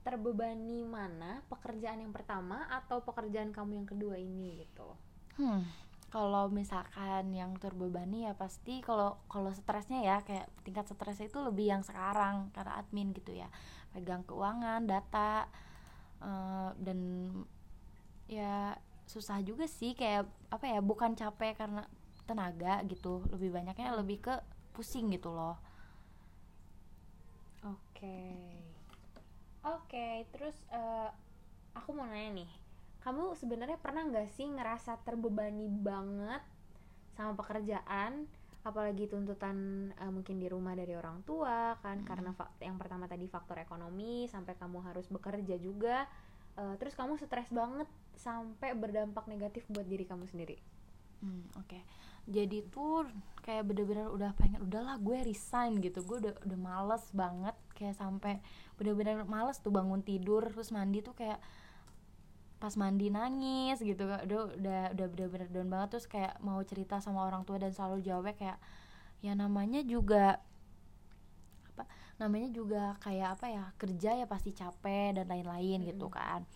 terbebani 0.02 0.84
mana 0.84 1.40
pekerjaan 1.46 2.02
yang 2.02 2.12
pertama 2.12 2.66
atau 2.68 3.00
pekerjaan 3.00 3.54
kamu 3.54 3.82
yang 3.82 3.88
kedua 3.88 4.18
ini 4.18 4.66
gitu? 4.66 4.88
Hmm 5.38 5.62
kalau 6.12 6.52
misalkan 6.52 7.32
yang 7.32 7.56
terbebani 7.56 8.28
ya 8.28 8.36
pasti 8.36 8.84
kalau 8.84 9.16
kalau 9.32 9.48
stresnya 9.56 10.04
ya 10.04 10.16
kayak 10.20 10.44
tingkat 10.60 10.84
stresnya 10.84 11.32
itu 11.32 11.40
lebih 11.40 11.72
yang 11.72 11.80
sekarang 11.80 12.52
karena 12.52 12.84
admin 12.84 13.16
gitu 13.16 13.32
ya. 13.32 13.48
Pegang 13.96 14.20
keuangan 14.28 14.84
data 14.84 15.48
uh, 16.22 16.70
dan 16.78 16.98
ya 18.30 18.78
susah 19.04 19.42
juga 19.44 19.68
sih 19.68 19.92
kayak 19.92 20.24
apa 20.48 20.64
ya 20.70 20.80
bukan 20.80 21.12
capek 21.12 21.58
karena 21.58 21.84
tenaga 22.24 22.80
gitu 22.88 23.26
lebih 23.28 23.52
banyaknya 23.52 23.92
lebih 23.98 24.22
ke 24.22 24.34
pusing 24.72 25.12
gitu 25.12 25.34
loh 25.34 25.58
oke 27.66 27.76
okay. 27.92 28.62
oke 29.66 29.84
okay, 29.90 30.14
terus 30.32 30.56
uh, 30.72 31.10
aku 31.76 31.92
mau 31.92 32.08
nanya 32.08 32.46
nih 32.46 32.50
kamu 33.02 33.34
sebenarnya 33.34 33.76
pernah 33.82 34.06
nggak 34.06 34.30
sih 34.32 34.46
ngerasa 34.46 35.02
terbebani 35.02 35.66
banget 35.66 36.40
sama 37.18 37.34
pekerjaan 37.36 38.30
apalagi 38.62 39.10
tuntutan 39.10 39.90
uh, 39.98 40.12
mungkin 40.14 40.38
di 40.38 40.46
rumah 40.46 40.78
dari 40.78 40.94
orang 40.94 41.26
tua 41.26 41.74
kan 41.82 42.02
hmm. 42.02 42.06
karena 42.06 42.30
yang 42.62 42.78
pertama 42.78 43.10
tadi 43.10 43.26
faktor 43.26 43.58
ekonomi 43.58 44.30
sampai 44.30 44.54
kamu 44.54 44.78
harus 44.86 45.10
bekerja 45.10 45.58
juga 45.58 46.06
uh, 46.54 46.78
terus 46.78 46.94
kamu 46.94 47.18
stres 47.18 47.50
banget 47.50 47.90
sampai 48.14 48.78
berdampak 48.78 49.26
negatif 49.26 49.66
buat 49.66 49.86
diri 49.86 50.06
kamu 50.06 50.30
sendiri 50.30 50.62
hmm, 51.26 51.58
oke 51.58 51.66
okay. 51.66 51.82
jadi 52.30 52.62
tuh 52.70 53.10
kayak 53.42 53.66
bener-bener 53.66 54.06
udah 54.06 54.30
pengen 54.38 54.62
udahlah 54.62 54.94
gue 55.02 55.18
resign 55.26 55.82
gitu 55.82 56.06
gue 56.06 56.22
udah 56.22 56.34
udah 56.46 56.58
males 56.58 57.04
banget 57.10 57.58
kayak 57.74 57.98
sampai 57.98 58.38
bener-bener 58.78 59.26
males 59.26 59.58
tuh 59.58 59.74
bangun 59.74 60.06
tidur 60.06 60.46
terus 60.46 60.70
mandi 60.70 61.02
tuh 61.02 61.18
kayak 61.18 61.42
pas 62.62 62.78
mandi 62.78 63.10
nangis 63.10 63.82
gitu. 63.82 64.06
Udah 64.06 64.54
udah 64.54 64.80
udah 64.94 65.06
bener-bener 65.10 65.50
down 65.50 65.66
banget. 65.66 65.98
Terus 65.98 66.06
kayak 66.06 66.38
mau 66.38 66.62
cerita 66.62 67.02
sama 67.02 67.26
orang 67.26 67.42
tua 67.42 67.58
dan 67.58 67.74
selalu 67.74 68.06
jawabnya 68.06 68.34
kayak 68.38 68.58
ya 69.22 69.34
namanya 69.34 69.82
juga 69.82 70.38
apa 71.74 71.84
namanya 72.22 72.48
juga 72.54 72.94
kayak 73.02 73.38
apa 73.38 73.46
ya 73.50 73.64
kerja 73.78 74.10
ya 74.22 74.26
pasti 74.30 74.50
capek 74.54 75.18
dan 75.18 75.26
lain-lain 75.30 75.82
-hmm. 75.82 75.88
gitu 75.94 76.06
kan 76.10 76.46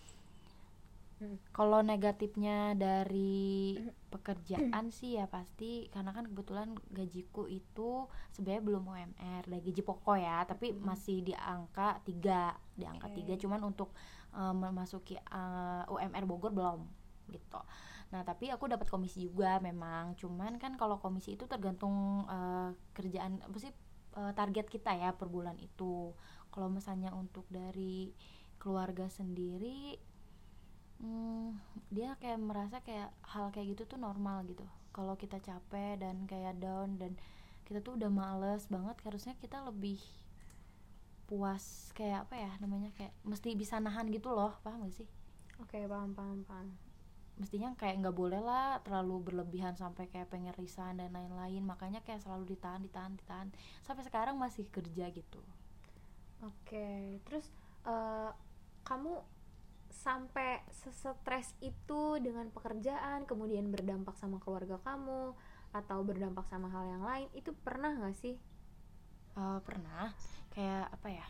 kalau 1.49 1.81
negatifnya 1.81 2.77
dari 2.77 3.73
pekerjaan 4.13 4.93
sih 4.93 5.17
ya 5.17 5.25
pasti 5.25 5.89
karena 5.89 6.13
kan 6.13 6.29
kebetulan 6.29 6.77
gajiku 6.93 7.49
itu 7.49 8.05
sebenarnya 8.29 8.63
belum 8.63 8.83
UMR, 8.85 9.43
dari 9.49 9.61
gaji 9.65 9.81
pokok 9.81 10.17
ya, 10.21 10.45
tapi 10.45 10.77
masih 10.77 11.25
di 11.25 11.33
angka 11.33 11.97
tiga, 12.05 12.53
di 12.77 12.85
angka 12.85 13.09
tiga. 13.17 13.33
Cuman 13.33 13.65
untuk 13.65 13.97
um, 14.37 14.61
memasuki 14.61 15.17
uh, 15.17 15.89
UMR 15.89 16.25
Bogor 16.29 16.53
belum 16.53 16.85
gitu. 17.33 17.61
Nah 18.13 18.21
tapi 18.21 18.53
aku 18.53 18.69
dapat 18.69 18.85
komisi 18.85 19.25
juga 19.25 19.57
memang, 19.57 20.13
cuman 20.15 20.61
kan 20.61 20.77
kalau 20.77 21.01
komisi 21.01 21.33
itu 21.33 21.49
tergantung 21.49 22.29
uh, 22.29 22.71
kerjaan 22.93 23.41
apa 23.41 23.57
sih 23.57 23.73
uh, 24.21 24.31
target 24.37 24.69
kita 24.69 24.93
ya 24.93 25.17
per 25.17 25.33
bulan 25.33 25.57
itu. 25.57 26.13
Kalau 26.53 26.69
misalnya 26.69 27.09
untuk 27.09 27.49
dari 27.49 28.13
keluarga 28.57 29.09
sendiri 29.09 29.97
hmm, 31.01 31.57
dia 31.93 32.17
kayak 32.17 32.39
merasa 32.41 32.81
kayak 32.81 33.13
hal 33.25 33.49
kayak 33.53 33.77
gitu 33.77 33.95
tuh 33.95 33.99
normal 34.01 34.45
gitu. 34.49 34.65
Kalau 34.93 35.13
kita 35.13 35.37
capek 35.37 36.01
dan 36.01 36.25
kayak 36.25 36.57
down 36.57 36.97
dan 36.97 37.13
kita 37.67 37.83
tuh 37.83 37.99
udah 37.99 38.07
males 38.07 38.63
banget 38.71 38.95
harusnya 39.03 39.35
kita 39.37 39.59
lebih 39.67 39.99
puas 41.27 41.91
kayak 41.91 42.23
apa 42.23 42.39
ya 42.39 42.51
namanya 42.63 42.87
kayak 42.95 43.11
mesti 43.27 43.51
bisa 43.59 43.83
nahan 43.83 44.07
gitu 44.07 44.31
loh 44.31 44.55
paham 44.63 44.87
gak 44.87 45.03
sih? 45.03 45.07
Oke 45.59 45.75
okay, 45.75 45.83
paham 45.85 46.15
paham 46.15 46.47
paham. 46.47 46.71
Mestinya 47.37 47.69
kayak 47.77 48.01
nggak 48.01 48.17
boleh 48.17 48.41
lah 48.41 48.81
terlalu 48.81 49.29
berlebihan 49.29 49.77
sampai 49.77 50.09
kayak 50.09 50.31
pengen 50.31 50.55
resign 50.57 50.97
dan 50.97 51.13
lain-lain 51.13 51.61
makanya 51.61 52.01
kayak 52.01 52.23
selalu 52.23 52.57
ditahan 52.57 52.81
ditahan 52.81 53.13
ditahan 53.13 53.47
sampai 53.85 54.03
sekarang 54.07 54.39
masih 54.39 54.65
kerja 54.71 55.11
gitu. 55.11 55.41
Oke 56.41 56.71
okay. 56.71 57.05
terus 57.27 57.51
uh, 57.83 58.31
kamu 58.87 59.19
sampai 59.91 60.63
sesetres 60.71 61.55
itu 61.59 62.19
dengan 62.19 62.47
pekerjaan 62.51 63.27
kemudian 63.27 63.71
berdampak 63.71 64.15
sama 64.15 64.39
keluarga 64.39 64.79
kamu 64.83 65.35
atau 65.75 65.99
berdampak 66.03 66.47
sama 66.47 66.71
hal 66.71 66.87
yang 66.87 67.03
lain 67.03 67.27
itu 67.35 67.51
pernah 67.51 67.91
nggak 67.91 68.15
sih? 68.15 68.35
Uh, 69.35 69.59
pernah. 69.61 70.15
Kayak 70.55 70.89
apa 70.95 71.07
ya? 71.11 71.27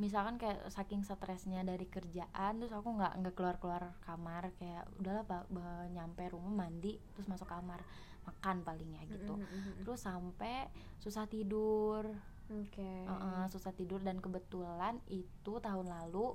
Misalkan 0.00 0.40
kayak 0.40 0.64
saking 0.72 1.04
stresnya 1.04 1.60
dari 1.60 1.84
kerjaan 1.84 2.56
terus 2.56 2.72
aku 2.72 2.88
nggak 2.96 3.20
nggak 3.20 3.34
keluar 3.36 3.56
keluar 3.60 3.82
kamar 4.00 4.48
kayak 4.56 4.88
udahlah 4.96 5.24
ba, 5.28 5.38
ba, 5.52 5.84
nyampe 5.92 6.24
rumah 6.32 6.64
mandi 6.64 6.96
terus 7.12 7.28
masuk 7.28 7.46
kamar 7.46 7.84
makan 8.24 8.64
palingnya 8.64 9.04
gitu. 9.12 9.36
Mm 9.36 9.44
-hmm. 9.44 9.74
terus 9.84 10.00
sampai 10.00 10.72
susah 10.98 11.28
tidur. 11.28 12.08
Okay. 12.50 13.06
uh 13.06 13.14
-uh, 13.14 13.44
susah 13.46 13.70
tidur 13.70 14.02
dan 14.02 14.18
kebetulan 14.18 14.98
itu 15.06 15.62
tahun 15.62 15.86
lalu 15.86 16.34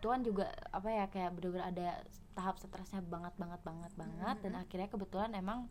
itu 0.00 0.08
kan 0.08 0.24
juga 0.24 0.48
apa 0.72 0.88
ya 0.88 1.04
kayak 1.12 1.36
bener-bener 1.36 1.68
ada 1.68 1.88
tahap 2.32 2.56
stresnya 2.56 3.04
banget 3.04 3.36
banget 3.36 3.60
banget 3.60 3.92
banget. 4.00 4.36
Mm 4.36 4.40
-hmm. 4.40 4.44
dan 4.48 4.52
akhirnya 4.64 4.88
kebetulan 4.88 5.30
emang 5.36 5.68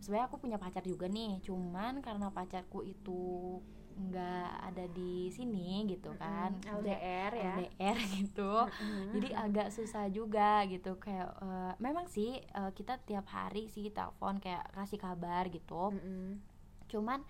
sebenarnya 0.00 0.26
aku 0.32 0.40
punya 0.40 0.56
pacar 0.56 0.80
juga 0.80 1.04
nih. 1.12 1.44
Cuman 1.44 2.00
karena 2.00 2.32
pacarku 2.32 2.80
itu 2.80 3.60
nggak 3.94 4.74
ada 4.74 4.90
di 4.90 5.30
sini 5.30 5.86
gitu 5.86 6.10
kan 6.18 6.50
mm, 6.50 6.82
LDR 6.82 7.30
ya. 7.30 7.54
LDR 7.62 7.98
gitu. 8.18 8.52
Mm, 8.66 9.06
jadi 9.14 9.28
agak 9.38 9.68
susah 9.70 10.10
juga 10.10 10.66
gitu 10.66 10.98
kayak 10.98 11.30
uh, 11.38 11.72
memang 11.78 12.10
sih 12.10 12.42
uh, 12.58 12.74
kita 12.74 12.98
tiap 13.06 13.30
hari 13.30 13.70
sih 13.70 13.94
telepon 13.94 14.42
kayak 14.42 14.66
kasih 14.74 14.98
kabar 14.98 15.46
gitu. 15.52 15.94
Mm, 15.94 16.42
cuman 16.90 17.22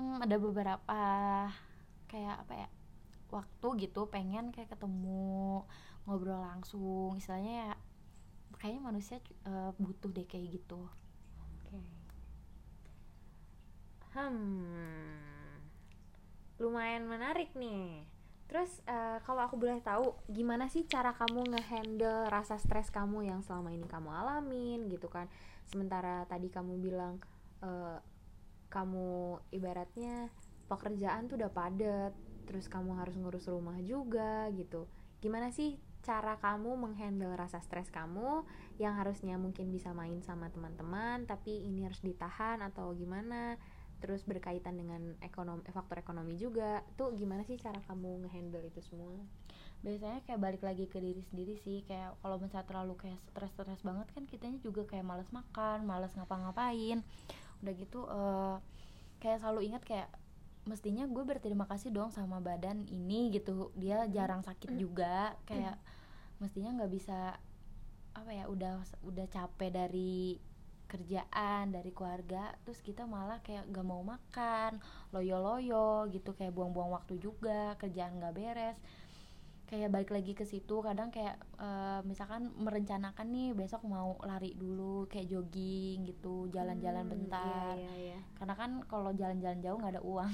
um, 0.00 0.24
ada 0.24 0.36
beberapa 0.40 1.00
kayak 2.08 2.36
apa 2.48 2.54
ya 2.64 2.68
waktu 3.32 3.86
gitu 3.86 4.10
pengen 4.10 4.50
kayak 4.50 4.74
ketemu 4.74 5.62
ngobrol 6.04 6.42
langsung. 6.42 7.16
Istilahnya 7.16 7.54
ya 7.66 7.70
kayaknya 8.60 8.82
manusia 8.84 9.16
uh, 9.48 9.72
butuh 9.80 10.12
deh 10.12 10.28
kayak 10.28 10.60
gitu. 10.60 10.84
Okay. 11.64 11.84
hmm. 14.18 15.56
Lumayan 16.60 17.08
menarik 17.08 17.56
nih. 17.56 18.04
Terus 18.50 18.82
uh, 18.90 19.22
kalau 19.22 19.46
aku 19.46 19.56
boleh 19.56 19.78
tahu 19.78 20.12
gimana 20.26 20.66
sih 20.66 20.82
cara 20.84 21.14
kamu 21.14 21.54
ngehandle 21.54 22.26
rasa 22.28 22.58
stres 22.58 22.90
kamu 22.90 23.30
yang 23.30 23.40
selama 23.46 23.70
ini 23.70 23.86
kamu 23.86 24.10
alamin 24.10 24.90
gitu 24.90 25.06
kan? 25.06 25.30
Sementara 25.70 26.26
tadi 26.26 26.50
kamu 26.50 26.82
bilang 26.82 27.22
uh, 27.62 28.02
kamu 28.68 29.38
ibaratnya 29.54 30.28
pekerjaan 30.66 31.26
tuh 31.26 31.38
udah 31.38 31.50
padat 31.50 32.14
terus 32.48 32.68
kamu 32.68 32.96
harus 33.00 33.16
ngurus 33.16 33.48
rumah 33.48 33.76
juga 33.82 34.48
gitu. 34.54 34.88
Gimana 35.20 35.52
sih 35.52 35.76
cara 36.00 36.40
kamu 36.40 36.80
menghandle 36.80 37.36
rasa 37.36 37.60
stres 37.60 37.92
kamu 37.92 38.48
yang 38.80 38.96
harusnya 38.96 39.36
mungkin 39.36 39.68
bisa 39.68 39.92
main 39.92 40.24
sama 40.24 40.48
teman-teman 40.48 41.28
tapi 41.28 41.60
ini 41.68 41.84
harus 41.84 42.00
ditahan 42.00 42.64
atau 42.64 42.96
gimana? 42.96 43.60
Terus 44.00 44.24
berkaitan 44.24 44.80
dengan 44.80 45.12
ekonomi 45.20 45.60
faktor 45.68 46.00
ekonomi 46.00 46.40
juga. 46.40 46.80
Tuh 46.96 47.12
gimana 47.12 47.44
sih 47.44 47.60
cara 47.60 47.84
kamu 47.84 48.24
ngehandle 48.24 48.64
itu 48.64 48.80
semua? 48.80 49.12
Biasanya 49.84 50.24
kayak 50.24 50.40
balik 50.40 50.62
lagi 50.64 50.88
ke 50.88 50.96
diri 50.96 51.20
sendiri 51.20 51.60
sih. 51.60 51.84
Kayak 51.84 52.16
kalau 52.24 52.40
misalnya 52.40 52.64
terlalu 52.64 52.96
kayak 52.96 53.20
stres-stres 53.28 53.84
banget 53.84 54.08
kan 54.16 54.24
kitanya 54.24 54.56
juga 54.64 54.88
kayak 54.88 55.04
males 55.04 55.28
makan 55.28 55.84
males 55.84 56.16
ngapa-ngapain. 56.16 57.04
Udah 57.60 57.72
gitu 57.76 58.08
uh, 58.08 58.56
kayak 59.20 59.44
selalu 59.44 59.68
ingat 59.68 59.84
kayak 59.84 60.08
mestinya 60.68 61.08
gue 61.08 61.24
berterima 61.24 61.64
kasih 61.64 61.92
dong 61.92 62.12
sama 62.12 62.38
badan 62.40 62.84
ini 62.90 63.32
gitu. 63.32 63.72
Dia 63.76 64.04
jarang 64.08 64.44
sakit 64.44 64.76
juga. 64.76 65.36
Kayak 65.48 65.80
mestinya 66.40 66.72
nggak 66.80 66.92
bisa 66.92 67.36
apa 68.10 68.30
ya 68.34 68.50
udah 68.50 68.82
udah 69.06 69.26
capek 69.30 69.70
dari 69.70 70.34
kerjaan 70.90 71.70
dari 71.70 71.94
keluarga 71.94 72.50
terus 72.66 72.82
kita 72.82 73.06
malah 73.06 73.38
kayak 73.46 73.70
gak 73.70 73.86
mau 73.86 74.02
makan 74.02 74.82
loyo-loyo 75.14 76.10
gitu 76.10 76.34
kayak 76.34 76.50
buang-buang 76.50 76.90
waktu 76.90 77.22
juga 77.22 77.78
kerjaan 77.78 78.18
gak 78.18 78.34
beres 78.34 78.74
kayak 79.70 79.94
balik 79.94 80.10
lagi 80.10 80.34
ke 80.34 80.42
situ 80.42 80.82
kadang 80.82 81.14
kayak 81.14 81.38
uh, 81.62 82.02
misalkan 82.02 82.50
merencanakan 82.58 83.30
nih 83.30 83.54
besok 83.54 83.86
mau 83.86 84.18
lari 84.26 84.58
dulu 84.58 85.06
kayak 85.06 85.30
jogging 85.30 86.02
gitu 86.10 86.50
jalan-jalan 86.50 87.06
hmm, 87.06 87.12
bentar. 87.14 87.78
iya, 87.78 87.86
iya, 87.86 88.18
iya. 88.18 88.18
karena 88.34 88.58
kan 88.58 88.82
kalau 88.90 89.14
jalan-jalan 89.14 89.62
jauh 89.62 89.78
nggak 89.78 89.94
ada 89.94 90.02
uang. 90.02 90.32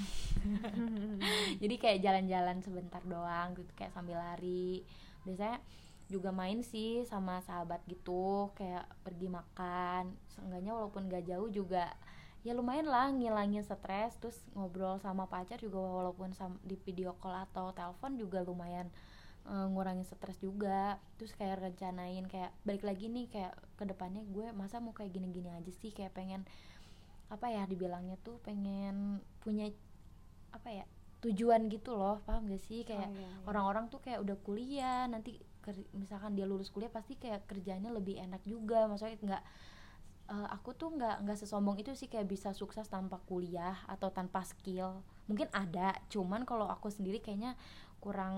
Jadi 1.61 1.75
kayak 1.77 2.01
jalan-jalan 2.01 2.57
sebentar 2.65 3.01
doang 3.05 3.53
gitu 3.53 3.69
kayak 3.77 3.93
sambil 3.93 4.17
lari. 4.17 4.81
Biasanya 5.21 5.61
juga 6.09 6.33
main 6.33 6.65
sih 6.65 7.05
sama 7.05 7.37
sahabat 7.45 7.85
gitu 7.85 8.49
kayak 8.57 8.89
pergi 9.05 9.29
makan. 9.29 10.17
Seenggaknya 10.33 10.73
walaupun 10.73 11.05
gak 11.13 11.29
jauh 11.29 11.53
juga 11.53 11.93
ya 12.41 12.55
lumayan 12.55 12.87
lah 12.87 13.11
ngilangin 13.11 13.59
stres 13.59 14.15
terus 14.23 14.39
ngobrol 14.55 14.95
sama 15.03 15.27
pacar 15.27 15.59
juga 15.59 15.83
walaupun 15.83 16.31
di 16.63 16.79
video 16.79 17.11
call 17.19 17.43
atau 17.43 17.75
telepon 17.75 18.15
juga 18.15 18.39
lumayan 18.39 18.87
uh, 19.47 19.67
ngurangin 19.71 20.03
stres 20.05 20.37
juga. 20.43 20.99
Terus 21.17 21.33
kayak 21.33 21.63
rencanain 21.63 22.27
kayak 22.27 22.51
balik 22.67 22.83
lagi 22.83 23.07
nih 23.07 23.31
kayak 23.31 23.53
ke 23.79 23.83
depannya 23.87 24.21
gue 24.27 24.51
masa 24.53 24.83
mau 24.83 24.93
kayak 24.93 25.15
gini-gini 25.15 25.49
aja 25.49 25.71
sih 25.71 25.95
kayak 25.95 26.13
pengen 26.13 26.43
apa 27.27 27.51
ya 27.51 27.67
dibilangnya 27.67 28.15
tuh 28.23 28.39
pengen 28.39 29.19
punya 29.43 29.67
apa 30.55 30.71
ya 30.71 30.85
tujuan 31.19 31.67
gitu 31.67 31.97
loh 31.97 32.21
paham 32.23 32.51
gak 32.51 32.61
sih? 32.61 32.85
Kayak 32.85 33.09
oh, 33.09 33.15
iya, 33.15 33.25
iya. 33.25 33.47
orang-orang 33.49 33.89
tuh 33.89 33.99
kayak 34.03 34.21
udah 34.21 34.37
kuliah 34.43 35.09
nanti 35.09 35.39
misalkan 35.91 36.31
dia 36.31 36.47
lulus 36.47 36.71
kuliah 36.71 36.87
pasti 36.87 37.19
kayak 37.19 37.47
kerjanya 37.49 37.91
lebih 37.91 38.19
enak 38.21 38.43
juga. 38.47 38.87
Maksudnya 38.87 39.17
nggak 39.19 39.43
uh, 40.31 40.47
aku 40.51 40.75
tuh 40.75 40.95
nggak 40.95 41.23
nggak 41.27 41.37
sesombong 41.39 41.79
itu 41.79 41.91
sih 41.95 42.07
kayak 42.11 42.27
bisa 42.27 42.51
sukses 42.51 42.87
tanpa 42.87 43.19
kuliah 43.27 43.75
atau 43.87 44.11
tanpa 44.11 44.43
skill. 44.43 45.03
Mungkin 45.27 45.51
ada 45.51 45.95
cuman 46.07 46.47
kalau 46.47 46.67
aku 46.71 46.87
sendiri 46.87 47.19
kayaknya 47.19 47.59
kurang 47.99 48.35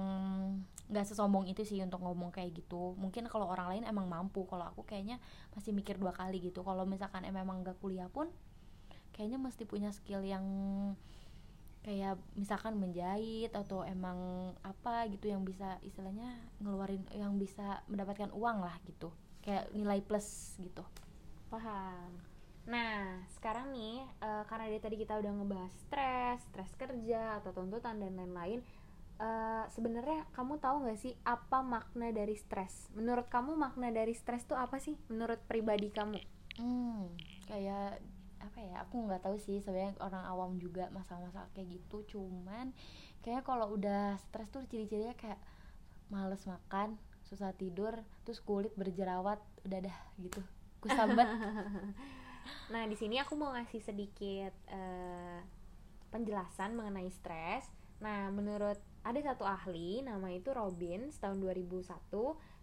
nggak 0.89 1.05
sesombong 1.05 1.45
itu 1.45 1.61
sih 1.61 1.77
untuk 1.85 2.01
ngomong 2.01 2.33
kayak 2.33 2.57
gitu. 2.57 2.97
Mungkin 2.97 3.29
kalau 3.29 3.45
orang 3.45 3.77
lain 3.77 3.83
emang 3.85 4.09
mampu 4.09 4.43
kalau 4.49 4.65
aku 4.65 4.81
kayaknya 4.83 5.21
masih 5.53 5.71
mikir 5.71 6.01
dua 6.01 6.11
kali 6.11 6.41
gitu. 6.41 6.65
Kalau 6.65 6.83
misalkan 6.89 7.23
emang 7.29 7.61
nggak 7.61 7.77
kuliah 7.77 8.09
pun 8.09 8.27
kayaknya 9.13 9.37
mesti 9.37 9.67
punya 9.67 9.93
skill 9.93 10.23
yang 10.25 10.45
kayak 11.79 12.19
misalkan 12.35 12.75
menjahit 12.75 13.55
atau 13.55 13.87
emang 13.87 14.51
apa 14.65 15.07
gitu 15.07 15.31
yang 15.31 15.47
bisa 15.47 15.79
istilahnya 15.85 16.35
ngeluarin 16.59 17.07
yang 17.15 17.39
bisa 17.39 17.85
mendapatkan 17.85 18.33
uang 18.33 18.65
lah 18.65 18.75
gitu. 18.89 19.13
Kayak 19.45 19.69
nilai 19.77 20.01
plus 20.01 20.57
gitu. 20.57 20.81
Paham. 21.53 22.17
Nah 22.65 23.23
sekarang 23.37 23.71
nih 23.71 24.03
uh, 24.21 24.43
karena 24.49 24.69
dari 24.69 24.81
tadi 24.81 24.95
kita 24.97 25.21
udah 25.21 25.31
ngebahas 25.37 25.73
stres 25.85 26.39
stres 26.49 26.71
kerja 26.75 27.39
atau 27.41 27.53
tuntutan 27.53 28.01
dan 28.01 28.17
lain-lain 28.17 28.61
uh, 29.19 29.65
sebenarnya 29.69 30.25
kamu 30.33 30.57
tahu 30.57 30.87
nggak 30.87 30.99
sih 30.99 31.13
apa 31.27 31.61
makna 31.61 32.09
dari 32.15 32.33
stres? 32.39 32.87
Menurut 32.95 33.27
kamu 33.27 33.53
makna 33.59 33.91
dari 33.91 34.15
stres 34.15 34.47
tuh 34.47 34.55
apa 34.55 34.79
sih? 34.79 34.95
Menurut 35.11 35.39
pribadi 35.45 35.91
kamu? 35.91 36.19
Hmm 36.57 37.13
kayak 37.45 37.99
apa 38.39 38.59
ya? 38.63 38.75
Aku 38.87 39.05
nggak 39.05 39.23
tahu 39.27 39.37
sih 39.37 39.59
sebenarnya 39.59 39.99
orang 39.99 40.23
awam 40.25 40.51
juga 40.57 40.87
masalah-masalah 40.95 41.51
kayak 41.53 41.79
gitu. 41.79 42.17
Cuman 42.17 42.71
kayak 43.21 43.43
kalau 43.43 43.75
udah 43.75 44.15
stres 44.23 44.49
tuh 44.49 44.63
ciri-cirinya 44.65 45.13
kayak 45.19 45.39
males 46.09 46.41
makan 46.49 46.97
susah 47.29 47.53
tidur 47.53 47.93
terus 48.25 48.41
kulit 48.41 48.73
berjerawat 48.73 49.37
udah 49.67 49.79
dah 49.85 49.97
gitu. 50.17 50.41
Kusambat 50.79 51.27
nah 52.73 52.81
di 52.87 52.97
sini 52.97 53.21
aku 53.21 53.37
mau 53.37 53.53
ngasih 53.53 53.83
sedikit 53.83 54.53
uh, 54.73 55.37
penjelasan 56.09 56.73
mengenai 56.73 57.09
stres 57.13 57.67
nah 57.99 58.31
menurut 58.31 58.79
ada 59.03 59.19
satu 59.23 59.43
ahli 59.47 60.03
nama 60.03 60.31
itu 60.31 60.51
Robin 60.51 61.11
tahun 61.19 61.39
2001 61.43 61.87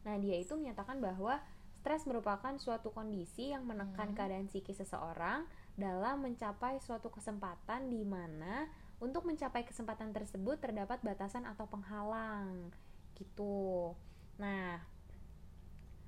nah 0.05 0.15
dia 0.21 0.37
itu 0.41 0.57
menyatakan 0.57 1.01
bahwa 1.01 1.41
stres 1.87 2.03
merupakan 2.03 2.51
suatu 2.59 2.91
kondisi 2.91 3.55
yang 3.55 3.63
menekan 3.63 4.11
hmm. 4.11 4.17
keadaan 4.19 4.51
psikis 4.51 4.83
seseorang 4.83 5.47
dalam 5.79 6.19
mencapai 6.19 6.83
suatu 6.83 7.15
kesempatan 7.15 7.93
di 7.93 8.03
mana 8.03 8.67
untuk 8.99 9.23
mencapai 9.23 9.63
kesempatan 9.63 10.11
tersebut 10.11 10.59
terdapat 10.59 10.99
batasan 11.05 11.45
atau 11.45 11.71
penghalang 11.71 12.73
gitu. 13.15 13.93
Nah, 14.41 14.83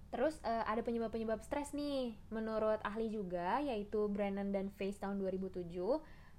terus 0.09 0.41
uh, 0.43 0.65
ada 0.65 0.81
penyebab-penyebab 0.81 1.45
stres 1.45 1.77
nih 1.77 2.17
menurut 2.33 2.81
ahli 2.81 3.13
juga 3.13 3.61
yaitu 3.61 4.09
Brennan 4.09 4.51
dan 4.51 4.73
Face 4.75 4.99
tahun 4.99 5.21
2007. 5.21 5.69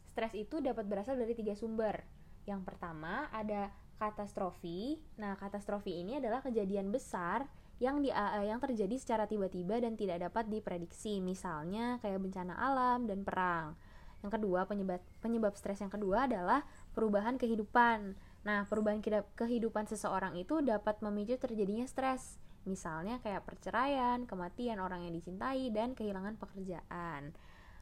Stres 0.10 0.34
itu 0.34 0.58
dapat 0.60 0.84
berasal 0.90 1.16
dari 1.16 1.38
tiga 1.38 1.54
sumber. 1.54 2.02
Yang 2.48 2.62
pertama 2.68 3.28
ada 3.34 3.74
katastrofi. 4.00 4.96
Nah, 5.20 5.36
katastrofi 5.36 6.00
ini 6.00 6.18
adalah 6.18 6.40
kejadian 6.40 6.90
besar 6.90 7.44
yang 7.80 8.04
di 8.04 8.12
uh, 8.12 8.44
yang 8.44 8.60
terjadi 8.60 8.96
secara 9.00 9.24
tiba-tiba 9.28 9.80
dan 9.80 9.96
tidak 9.96 10.24
dapat 10.24 10.48
diprediksi. 10.48 11.20
Misalnya 11.20 12.00
kayak 12.04 12.20
bencana 12.20 12.56
alam 12.56 13.08
dan 13.08 13.24
perang. 13.24 13.76
Yang 14.20 14.32
kedua 14.40 14.68
penyebab 14.68 15.00
penyebab 15.24 15.56
stres 15.56 15.80
yang 15.80 15.92
kedua 15.92 16.28
adalah 16.28 16.64
perubahan 16.92 17.40
kehidupan. 17.40 18.20
Nah 18.44 18.68
perubahan 18.68 19.00
kehidupan 19.36 19.88
seseorang 19.88 20.36
itu 20.36 20.60
dapat 20.60 21.00
memicu 21.00 21.40
terjadinya 21.40 21.88
stres. 21.88 22.36
Misalnya 22.68 23.24
kayak 23.24 23.48
perceraian 23.48 24.28
kematian 24.28 24.84
orang 24.84 25.08
yang 25.08 25.16
dicintai 25.16 25.72
dan 25.72 25.96
kehilangan 25.96 26.36
pekerjaan 26.36 27.32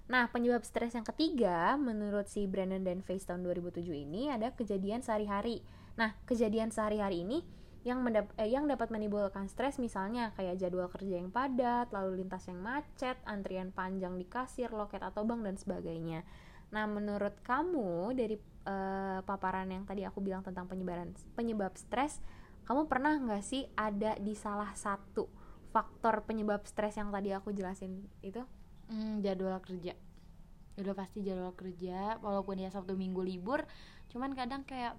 Nah, 0.08 0.32
penyebab 0.32 0.64
stres 0.64 0.96
yang 0.96 1.04
ketiga 1.04 1.76
menurut 1.76 2.32
si 2.32 2.48
Brandon 2.48 2.80
dan 2.80 3.04
Face 3.04 3.28
tahun 3.28 3.44
2007 3.44 3.92
ini 3.92 4.32
ada 4.32 4.56
kejadian 4.56 5.04
sehari-hari. 5.04 5.60
Nah, 6.00 6.16
kejadian 6.24 6.72
sehari-hari 6.72 7.28
ini 7.28 7.44
yang 7.84 8.04
mendap 8.04 8.32
eh, 8.40 8.48
yang 8.48 8.68
dapat 8.68 8.88
menimbulkan 8.92 9.48
stres 9.52 9.80
misalnya 9.80 10.32
kayak 10.36 10.60
jadwal 10.60 10.88
kerja 10.88 11.20
yang 11.20 11.32
padat, 11.32 11.92
lalu 11.92 12.24
lintas 12.24 12.48
yang 12.48 12.60
macet, 12.64 13.20
antrian 13.28 13.76
panjang 13.76 14.16
di 14.16 14.24
kasir, 14.24 14.72
loket 14.72 15.04
atau 15.04 15.28
bank 15.28 15.44
dan 15.44 15.56
sebagainya. 15.60 16.24
Nah, 16.72 16.88
menurut 16.88 17.36
kamu 17.44 18.16
dari 18.16 18.36
uh, 18.68 19.24
paparan 19.24 19.72
yang 19.72 19.84
tadi 19.84 20.04
aku 20.04 20.24
bilang 20.24 20.44
tentang 20.44 20.68
penyebaran 20.68 21.16
penyebab 21.36 21.76
stres, 21.76 22.24
kamu 22.64 22.88
pernah 22.88 23.16
nggak 23.20 23.44
sih 23.44 23.68
ada 23.76 24.16
di 24.20 24.36
salah 24.36 24.72
satu 24.76 25.28
faktor 25.72 26.24
penyebab 26.24 26.64
stres 26.64 26.96
yang 26.96 27.12
tadi 27.12 27.32
aku 27.32 27.52
jelasin 27.52 28.08
itu? 28.20 28.44
Hmm, 28.92 29.24
jadwal 29.24 29.60
kerja. 29.64 29.94
Udah 30.78 30.94
pasti 30.94 31.26
jadwal 31.26 31.54
kerja 31.58 32.22
walaupun 32.22 32.62
ya 32.62 32.70
sabtu 32.70 32.94
minggu 32.94 33.24
libur 33.24 33.66
cuman 34.08 34.32
kadang 34.34 34.64
kayak 34.64 34.96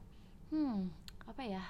hmm 0.53 0.93
apa 1.29 1.43
ya 1.45 1.65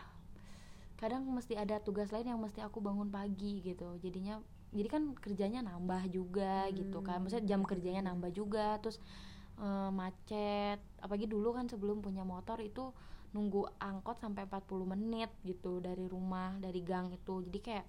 kadang 0.99 1.23
mesti 1.31 1.55
ada 1.55 1.79
tugas 1.79 2.11
lain 2.11 2.35
yang 2.35 2.41
mesti 2.43 2.59
aku 2.59 2.83
bangun 2.83 3.07
pagi 3.07 3.63
gitu. 3.63 3.95
Jadinya 4.03 4.43
jadi 4.75 4.89
kan 4.91 5.03
kerjanya 5.17 5.63
nambah 5.65 6.11
juga 6.11 6.67
hmm. 6.69 6.75
gitu 6.75 6.99
kan. 7.01 7.23
Maksudnya 7.23 7.47
jam 7.47 7.63
kerjanya 7.63 8.03
nambah 8.11 8.35
juga 8.35 8.83
terus 8.83 8.99
e, 9.57 9.67
macet. 9.95 10.83
Apalagi 10.99 11.31
dulu 11.31 11.55
kan 11.55 11.71
sebelum 11.71 12.03
punya 12.03 12.27
motor 12.27 12.59
itu 12.59 12.91
nunggu 13.31 13.79
angkot 13.79 14.19
sampai 14.19 14.49
40 14.51 14.89
menit 14.91 15.31
gitu 15.47 15.79
dari 15.79 16.05
rumah 16.11 16.59
dari 16.59 16.83
gang 16.83 17.15
itu. 17.15 17.47
Jadi 17.47 17.59
kayak 17.63 17.87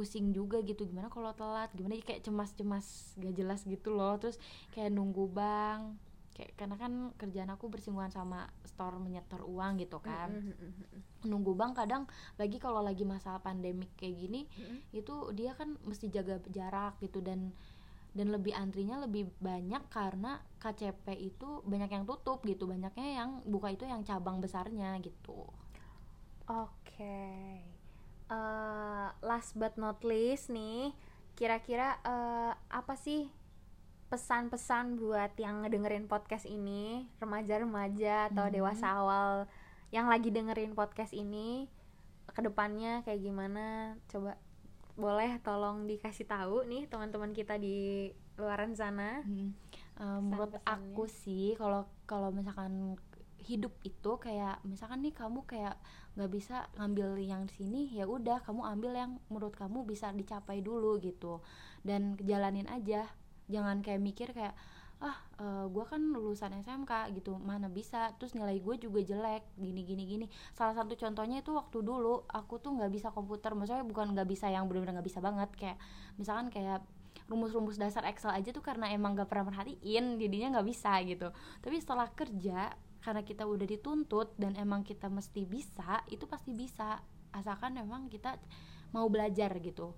pusing 0.00 0.32
juga 0.32 0.64
gitu. 0.64 0.88
Gimana 0.88 1.12
kalau 1.12 1.36
telat? 1.36 1.68
Gimana? 1.76 2.00
Kayak 2.00 2.24
cemas-cemas 2.24 3.12
gak 3.20 3.36
jelas 3.36 3.60
gitu 3.68 3.92
loh. 3.92 4.16
Terus 4.16 4.40
kayak 4.72 4.96
nunggu 4.96 5.28
bang 5.28 5.92
kayak 6.40 6.56
karena 6.56 6.76
kan 6.80 6.92
kerjaan 7.20 7.52
aku 7.52 7.68
bersinggungan 7.68 8.08
sama 8.08 8.48
store 8.64 8.96
menyetor 8.96 9.44
uang 9.44 9.76
gitu 9.76 10.00
kan. 10.00 10.32
nunggu 11.28 11.52
bang 11.52 11.76
kadang 11.76 12.08
lagi 12.40 12.56
kalau 12.56 12.80
lagi 12.80 13.04
masa 13.04 13.36
pandemik 13.44 13.92
kayak 14.00 14.16
gini 14.16 14.48
itu 14.96 15.12
dia 15.36 15.52
kan 15.52 15.76
mesti 15.84 16.08
jaga 16.08 16.40
jarak 16.48 16.96
gitu 17.04 17.20
dan 17.20 17.52
dan 18.16 18.32
lebih 18.32 18.56
antrinya 18.56 18.96
lebih 19.04 19.28
banyak 19.36 19.84
karena 19.92 20.40
KCP 20.64 21.12
itu 21.20 21.60
banyak 21.62 21.92
yang 21.92 22.08
tutup 22.08 22.42
gitu. 22.42 22.66
Banyaknya 22.66 23.22
yang 23.22 23.44
buka 23.46 23.70
itu 23.70 23.86
yang 23.86 24.02
cabang 24.02 24.40
besarnya 24.42 24.96
gitu. 24.98 25.46
Oke. 26.48 26.72
okay 26.82 27.79
uh, 28.30 29.10
last 29.20 29.58
but 29.58 29.74
not 29.76 30.00
least 30.06 30.48
nih 30.48 30.94
kira-kira 31.34 31.98
uh, 32.06 32.54
apa 32.70 32.94
sih 32.96 33.28
pesan-pesan 34.10 34.98
buat 34.98 35.38
yang 35.38 35.62
ngedengerin 35.62 36.10
podcast 36.10 36.46
ini 36.46 37.06
remaja-remaja 37.22 38.34
atau 38.34 38.50
hmm. 38.50 38.54
dewasa 38.54 38.86
awal 38.98 39.46
yang 39.94 40.10
lagi 40.10 40.34
dengerin 40.34 40.74
podcast 40.74 41.14
ini 41.14 41.70
ke 42.30 42.40
depannya 42.42 43.02
kayak 43.06 43.22
gimana 43.22 43.94
coba 44.10 44.38
boleh 44.98 45.38
tolong 45.42 45.86
dikasih 45.86 46.26
tahu 46.26 46.66
nih 46.66 46.90
teman-teman 46.90 47.30
kita 47.30 47.58
di 47.58 48.10
luaran 48.34 48.74
sana 48.74 49.22
hmm. 49.22 49.50
uh, 50.02 50.18
menurut 50.18 50.58
aku 50.66 51.06
sih 51.06 51.54
kalau 51.54 51.86
kalau 52.06 52.34
misalkan 52.34 52.98
hidup 53.44 53.72
itu 53.82 54.12
kayak 54.20 54.60
misalkan 54.68 55.00
nih 55.00 55.14
kamu 55.16 55.44
kayak 55.48 55.76
nggak 56.18 56.30
bisa 56.30 56.66
ngambil 56.76 57.16
yang 57.22 57.46
sini 57.48 57.88
ya 57.94 58.04
udah 58.04 58.42
kamu 58.42 58.66
ambil 58.66 58.92
yang 58.92 59.10
menurut 59.30 59.54
kamu 59.56 59.86
bisa 59.86 60.12
dicapai 60.12 60.60
dulu 60.60 61.00
gitu. 61.00 61.40
Dan 61.80 62.20
jalanin 62.20 62.68
aja. 62.68 63.08
Jangan 63.50 63.82
kayak 63.82 64.00
mikir 64.02 64.28
kayak 64.30 64.54
ah 65.00 65.16
uh, 65.40 65.64
eh, 65.64 65.66
gue 65.72 65.84
kan 65.88 66.02
lulusan 66.12 66.52
SMK 66.60 67.16
gitu 67.16 67.40
mana 67.40 67.72
bisa? 67.72 68.12
Terus 68.20 68.36
nilai 68.36 68.60
gue 68.60 68.76
juga 68.76 69.00
jelek 69.00 69.42
gini 69.56 69.82
gini 69.88 70.04
gini. 70.04 70.26
Salah 70.52 70.76
satu 70.76 70.92
contohnya 70.94 71.40
itu 71.40 71.56
waktu 71.56 71.80
dulu 71.80 72.28
aku 72.28 72.60
tuh 72.60 72.76
nggak 72.76 72.92
bisa 72.92 73.08
komputer. 73.08 73.56
Maksudnya 73.56 73.86
bukan 73.86 74.12
nggak 74.12 74.28
bisa 74.28 74.52
yang 74.52 74.68
benar-benar 74.68 75.00
nggak 75.00 75.08
bisa 75.08 75.24
banget. 75.24 75.50
Kayak 75.56 75.78
misalkan 76.20 76.52
kayak 76.52 76.84
rumus-rumus 77.30 77.78
dasar 77.78 78.02
Excel 78.10 78.34
aja 78.34 78.50
tuh 78.50 78.62
karena 78.62 78.90
emang 78.90 79.14
gak 79.14 79.30
pernah 79.30 79.46
perhatiin 79.54 80.18
jadinya 80.18 80.58
nggak 80.58 80.66
bisa 80.66 80.98
gitu. 81.06 81.30
Tapi 81.62 81.76
setelah 81.78 82.10
kerja 82.10 82.74
karena 83.00 83.24
kita 83.24 83.48
udah 83.48 83.64
dituntut 83.64 84.36
dan 84.36 84.56
emang 84.60 84.84
kita 84.84 85.08
mesti 85.08 85.48
bisa 85.48 86.04
itu 86.12 86.28
pasti 86.28 86.52
bisa. 86.52 87.00
Asalkan 87.32 87.78
memang 87.78 88.10
kita 88.12 88.36
mau 88.92 89.08
belajar 89.08 89.54
gitu. 89.62 89.96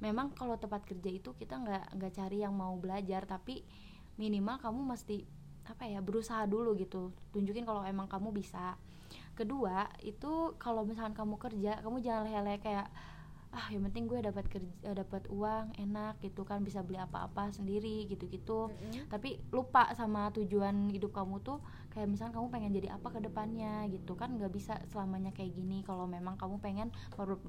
Memang 0.00 0.32
kalau 0.32 0.56
tempat 0.56 0.88
kerja 0.88 1.10
itu 1.12 1.36
kita 1.36 1.60
nggak 1.60 1.84
nggak 2.00 2.12
cari 2.16 2.40
yang 2.40 2.56
mau 2.56 2.72
belajar 2.80 3.28
tapi 3.28 3.60
minimal 4.16 4.56
kamu 4.56 4.80
mesti 4.96 5.24
apa 5.68 5.84
ya 5.84 6.00
berusaha 6.00 6.48
dulu 6.48 6.72
gitu. 6.80 7.12
Tunjukin 7.34 7.68
kalau 7.68 7.84
emang 7.84 8.08
kamu 8.08 8.32
bisa. 8.32 8.80
Kedua 9.36 9.88
itu 10.00 10.56
kalau 10.56 10.88
misalkan 10.88 11.12
kamu 11.12 11.36
kerja 11.36 11.84
kamu 11.84 12.00
jangan 12.00 12.24
lele 12.28 12.56
kayak 12.62 12.88
ah 13.50 13.66
yang 13.74 13.82
penting 13.90 14.06
gue 14.06 14.22
dapat 14.22 14.46
kerja 14.46 14.70
eh, 14.86 14.94
dapat 14.94 15.26
uang 15.26 15.74
enak 15.74 16.22
gitu 16.22 16.46
kan 16.46 16.62
bisa 16.62 16.86
beli 16.86 17.02
apa-apa 17.02 17.50
sendiri 17.50 18.06
gitu-gitu. 18.06 18.70
Mm-hmm. 18.70 19.10
tapi 19.10 19.42
lupa 19.50 19.90
sama 19.98 20.30
tujuan 20.30 20.86
hidup 20.94 21.10
kamu 21.10 21.42
tuh 21.42 21.58
kayak 21.90 22.06
misalnya 22.06 22.38
kamu 22.38 22.46
pengen 22.54 22.72
jadi 22.78 22.88
apa 22.94 23.10
ke 23.10 23.18
depannya 23.18 23.90
gitu 23.90 24.14
kan 24.14 24.38
nggak 24.38 24.54
bisa 24.54 24.78
selamanya 24.86 25.34
kayak 25.34 25.50
gini 25.50 25.82
kalau 25.82 26.06
memang 26.06 26.38
kamu 26.38 26.62
pengen 26.62 26.94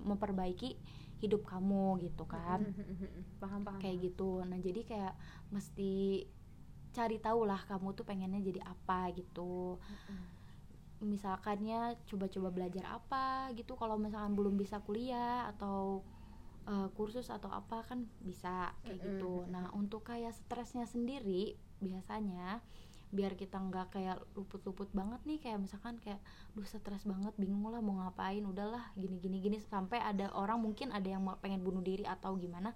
memperbaiki 0.01 0.73
hidup 1.21 1.45
kamu 1.45 2.01
gitu 2.01 2.25
kan. 2.25 2.65
Paham 3.37 3.61
paham. 3.61 3.77
Kayak 3.77 4.09
gitu. 4.09 4.41
Nah 4.41 4.57
jadi 4.57 4.81
kayak 4.81 5.13
mesti 5.53 6.25
cari 6.97 7.21
tahu 7.21 7.45
lah 7.45 7.61
kamu 7.69 7.93
tuh 7.93 8.09
pengennya 8.09 8.41
jadi 8.41 8.65
apa 8.65 9.13
gitu. 9.13 9.77
Mm-hmm 9.77 10.40
misalkannya 11.01 11.97
coba-coba 12.05 12.53
belajar 12.53 12.85
apa 12.85 13.49
gitu 13.57 13.73
kalau 13.73 13.97
misalkan 13.97 14.37
belum 14.37 14.53
bisa 14.55 14.79
kuliah 14.85 15.49
atau 15.49 16.05
uh, 16.69 16.89
kursus 16.93 17.33
atau 17.33 17.49
apa 17.49 17.81
kan 17.85 18.05
bisa 18.21 18.73
kayak 18.85 18.85
mm 18.85 19.01
-hmm. 19.01 19.05
gitu. 19.17 19.33
Nah 19.49 19.73
untuk 19.73 20.05
kayak 20.05 20.33
stresnya 20.37 20.85
sendiri 20.85 21.57
biasanya 21.81 22.61
biar 23.11 23.35
kita 23.35 23.59
nggak 23.59 23.91
kayak 23.91 24.17
luput-luput 24.39 24.87
banget 24.95 25.19
nih 25.27 25.43
kayak 25.43 25.59
misalkan 25.59 25.99
kayak 25.99 26.23
duh 26.55 26.63
stres 26.63 27.03
banget 27.03 27.35
bingung 27.35 27.67
lah 27.67 27.83
mau 27.83 27.99
ngapain 27.99 28.39
udahlah 28.39 28.87
gini 28.95 29.19
gini 29.19 29.43
gini 29.43 29.57
sampai 29.59 29.99
ada 29.99 30.31
orang 30.31 30.63
mungkin 30.63 30.95
ada 30.95 31.11
yang 31.11 31.19
mau 31.19 31.35
pengen 31.43 31.59
bunuh 31.59 31.83
diri 31.83 32.07
atau 32.07 32.39
gimana. 32.39 32.71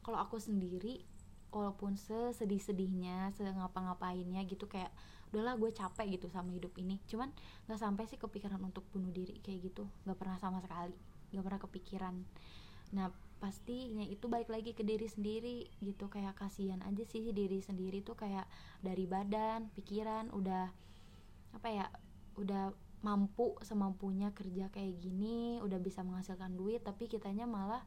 Kalau 0.00 0.16
aku 0.20 0.40
sendiri 0.40 1.04
walaupun 1.52 1.94
sesedih-sedihnya 1.94 3.30
ngapa-ngapainnya 3.38 4.42
gitu 4.48 4.66
kayak 4.66 4.90
udahlah 5.34 5.58
gue 5.58 5.74
capek 5.74 6.14
gitu 6.14 6.30
sama 6.30 6.54
hidup 6.54 6.70
ini. 6.78 7.02
Cuman 7.10 7.34
nggak 7.66 7.80
sampai 7.82 8.06
sih 8.06 8.14
kepikiran 8.14 8.62
untuk 8.62 8.86
bunuh 8.94 9.10
diri 9.10 9.42
kayak 9.42 9.74
gitu. 9.74 9.90
Nggak 10.06 10.18
pernah 10.22 10.38
sama 10.38 10.62
sekali. 10.62 10.94
Nggak 11.34 11.44
pernah 11.44 11.60
kepikiran. 11.66 12.14
Nah 12.94 13.10
pastinya 13.42 14.06
itu 14.06 14.30
balik 14.30 14.48
lagi 14.48 14.72
ke 14.72 14.86
diri 14.86 15.10
sendiri 15.10 15.66
gitu. 15.82 16.06
Kayak 16.06 16.38
kasihan 16.38 16.78
aja 16.86 17.02
sih 17.10 17.34
diri 17.34 17.58
sendiri 17.58 18.06
tuh 18.06 18.14
kayak 18.14 18.46
dari 18.78 19.10
badan 19.10 19.74
pikiran 19.74 20.30
udah 20.30 20.70
apa 21.54 21.68
ya 21.70 21.86
udah 22.38 22.70
mampu 23.04 23.58
semampunya 23.60 24.32
kerja 24.32 24.72
kayak 24.72 24.96
gini 24.96 25.60
udah 25.60 25.76
bisa 25.76 26.00
menghasilkan 26.00 26.56
duit 26.56 26.80
tapi 26.80 27.04
kitanya 27.04 27.44
malah 27.44 27.84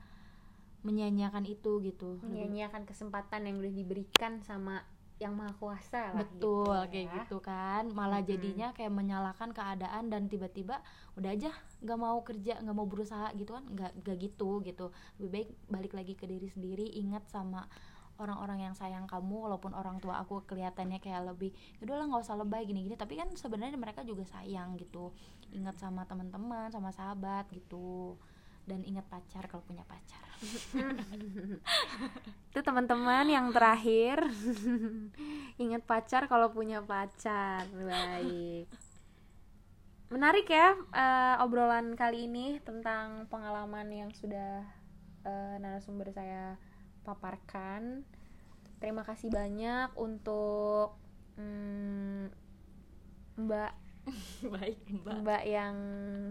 menyanyiakan 0.86 1.44
itu 1.50 1.82
gitu. 1.82 2.22
Menyanyiakan 2.22 2.86
kesempatan 2.86 3.50
yang 3.50 3.58
udah 3.60 3.74
diberikan 3.74 4.46
sama 4.46 4.86
yang 5.18 5.34
maha 5.34 5.50
kuasa 5.58 6.14
lah 6.14 6.22
betul 6.22 6.70
gitu, 6.70 6.92
kayak 6.94 7.08
ya. 7.10 7.16
gitu 7.22 7.38
kan. 7.42 7.84
Malah 7.90 8.22
hmm. 8.22 8.30
jadinya 8.30 8.68
kayak 8.74 8.94
menyalahkan 8.94 9.50
keadaan 9.50 10.14
dan 10.14 10.30
tiba-tiba 10.30 10.82
udah 11.18 11.34
aja 11.34 11.50
nggak 11.82 12.00
mau 12.00 12.22
kerja 12.22 12.62
nggak 12.62 12.76
mau 12.78 12.86
berusaha 12.86 13.34
gitu 13.34 13.58
kan. 13.58 13.66
Nggak 13.66 13.92
nggak 14.06 14.18
gitu 14.22 14.62
gitu. 14.62 14.86
Lebih 15.18 15.30
baik 15.34 15.50
balik 15.70 15.94
lagi 15.98 16.14
ke 16.14 16.30
diri 16.30 16.48
sendiri 16.50 16.86
ingat 17.02 17.26
sama 17.34 17.66
orang-orang 18.18 18.66
yang 18.66 18.74
sayang 18.74 19.06
kamu 19.06 19.46
walaupun 19.46 19.78
orang 19.78 20.02
tua 20.02 20.18
aku 20.18 20.42
kelihatannya 20.50 20.98
kayak 20.98 21.22
lebih 21.30 21.54
ya 21.78 21.86
udahlah 21.86 22.10
nggak 22.10 22.22
usah 22.22 22.38
lebay 22.38 22.70
gini-gini. 22.70 22.94
Tapi 22.94 23.18
kan 23.18 23.34
sebenarnya 23.34 23.78
mereka 23.78 24.06
juga 24.06 24.22
sayang 24.30 24.78
gitu. 24.78 25.18
Ingat 25.50 25.82
sama 25.82 26.06
teman-teman 26.06 26.70
sama 26.70 26.94
sahabat 26.94 27.50
gitu 27.50 28.22
dan 28.68 28.84
ingat 28.84 29.08
pacar 29.08 29.48
kalau 29.48 29.64
punya 29.64 29.88
pacar. 29.88 30.20
Itu 32.52 32.60
teman-teman 32.60 33.32
yang 33.32 33.48
terakhir. 33.56 34.28
Ingat 35.64 35.88
pacar 35.88 36.28
kalau 36.28 36.52
punya 36.52 36.84
pacar. 36.84 37.64
Baik. 37.72 38.68
Menarik 40.12 40.52
ya 40.52 40.76
uh, 40.76 41.44
obrolan 41.44 41.96
kali 41.96 42.28
ini 42.28 42.60
tentang 42.64 43.28
pengalaman 43.32 43.88
yang 43.92 44.12
sudah 44.12 44.68
uh, 45.24 45.56
narasumber 45.64 46.12
saya 46.12 46.60
paparkan. 47.08 48.04
Terima 48.84 49.08
kasih 49.08 49.32
banyak 49.32 49.96
untuk 49.96 51.00
um, 51.40 52.28
Mbak 53.40 53.87
baik 54.56 54.80
mbak. 55.04 55.16
Mbak 55.24 55.44
yang 55.48 55.76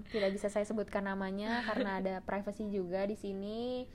tidak 0.08 0.30
bisa 0.32 0.48
saya 0.48 0.64
sebutkan 0.64 1.04
namanya 1.04 1.64
karena 1.68 2.00
ada 2.00 2.14
privacy 2.28 2.68
juga 2.68 3.04
di 3.04 3.16
sini. 3.16 3.86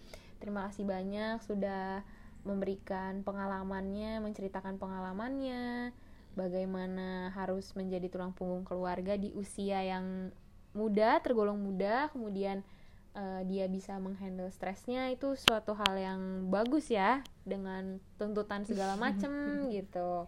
Terima 0.42 0.70
kasih 0.70 0.86
banyak 0.86 1.42
sudah 1.46 2.02
memberikan 2.42 3.22
pengalamannya, 3.22 4.18
menceritakan 4.26 4.82
pengalamannya, 4.82 5.94
bagaimana 6.34 7.30
harus 7.38 7.70
menjadi 7.78 8.10
tulang 8.10 8.34
punggung 8.34 8.66
keluarga 8.66 9.14
di 9.14 9.30
usia 9.38 9.86
yang 9.86 10.34
muda, 10.74 11.22
tergolong 11.22 11.62
muda, 11.62 12.10
kemudian 12.10 12.66
uh, 13.14 13.46
dia 13.46 13.68
bisa 13.68 14.00
menghandle 14.02 14.50
stresnya 14.50 15.12
itu 15.12 15.36
suatu 15.36 15.76
hal 15.76 15.94
yang 15.94 16.22
bagus 16.50 16.90
ya 16.90 17.22
dengan 17.44 18.00
tuntutan 18.16 18.64
segala 18.66 18.96
macem 18.98 19.32
gitu. 19.76 20.26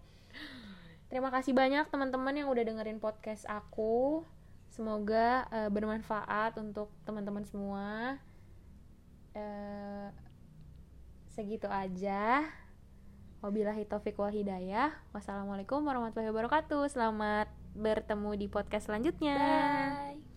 Terima 1.13 1.29
kasih 1.29 1.53
banyak 1.53 1.93
teman-teman 1.93 2.33
yang 2.33 2.49
udah 2.49 2.65
dengerin 2.65 2.97
podcast 2.97 3.45
aku. 3.45 4.25
Semoga 4.73 5.45
uh, 5.53 5.69
bermanfaat 5.69 6.57
untuk 6.57 6.89
teman-teman 7.05 7.45
semua. 7.45 8.17
Uh, 9.37 10.09
segitu 11.29 11.69
aja. 11.69 12.49
Wabillahi 13.45 13.85
taufik 13.85 14.17
wal 14.17 14.33
hidayah. 14.33 14.89
Wassalamualaikum 15.13 15.85
warahmatullahi 15.85 16.33
wabarakatuh. 16.33 16.89
Selamat 16.89 17.45
bertemu 17.77 18.33
di 18.33 18.49
podcast 18.49 18.89
selanjutnya. 18.89 19.37
Bye. 20.17 20.32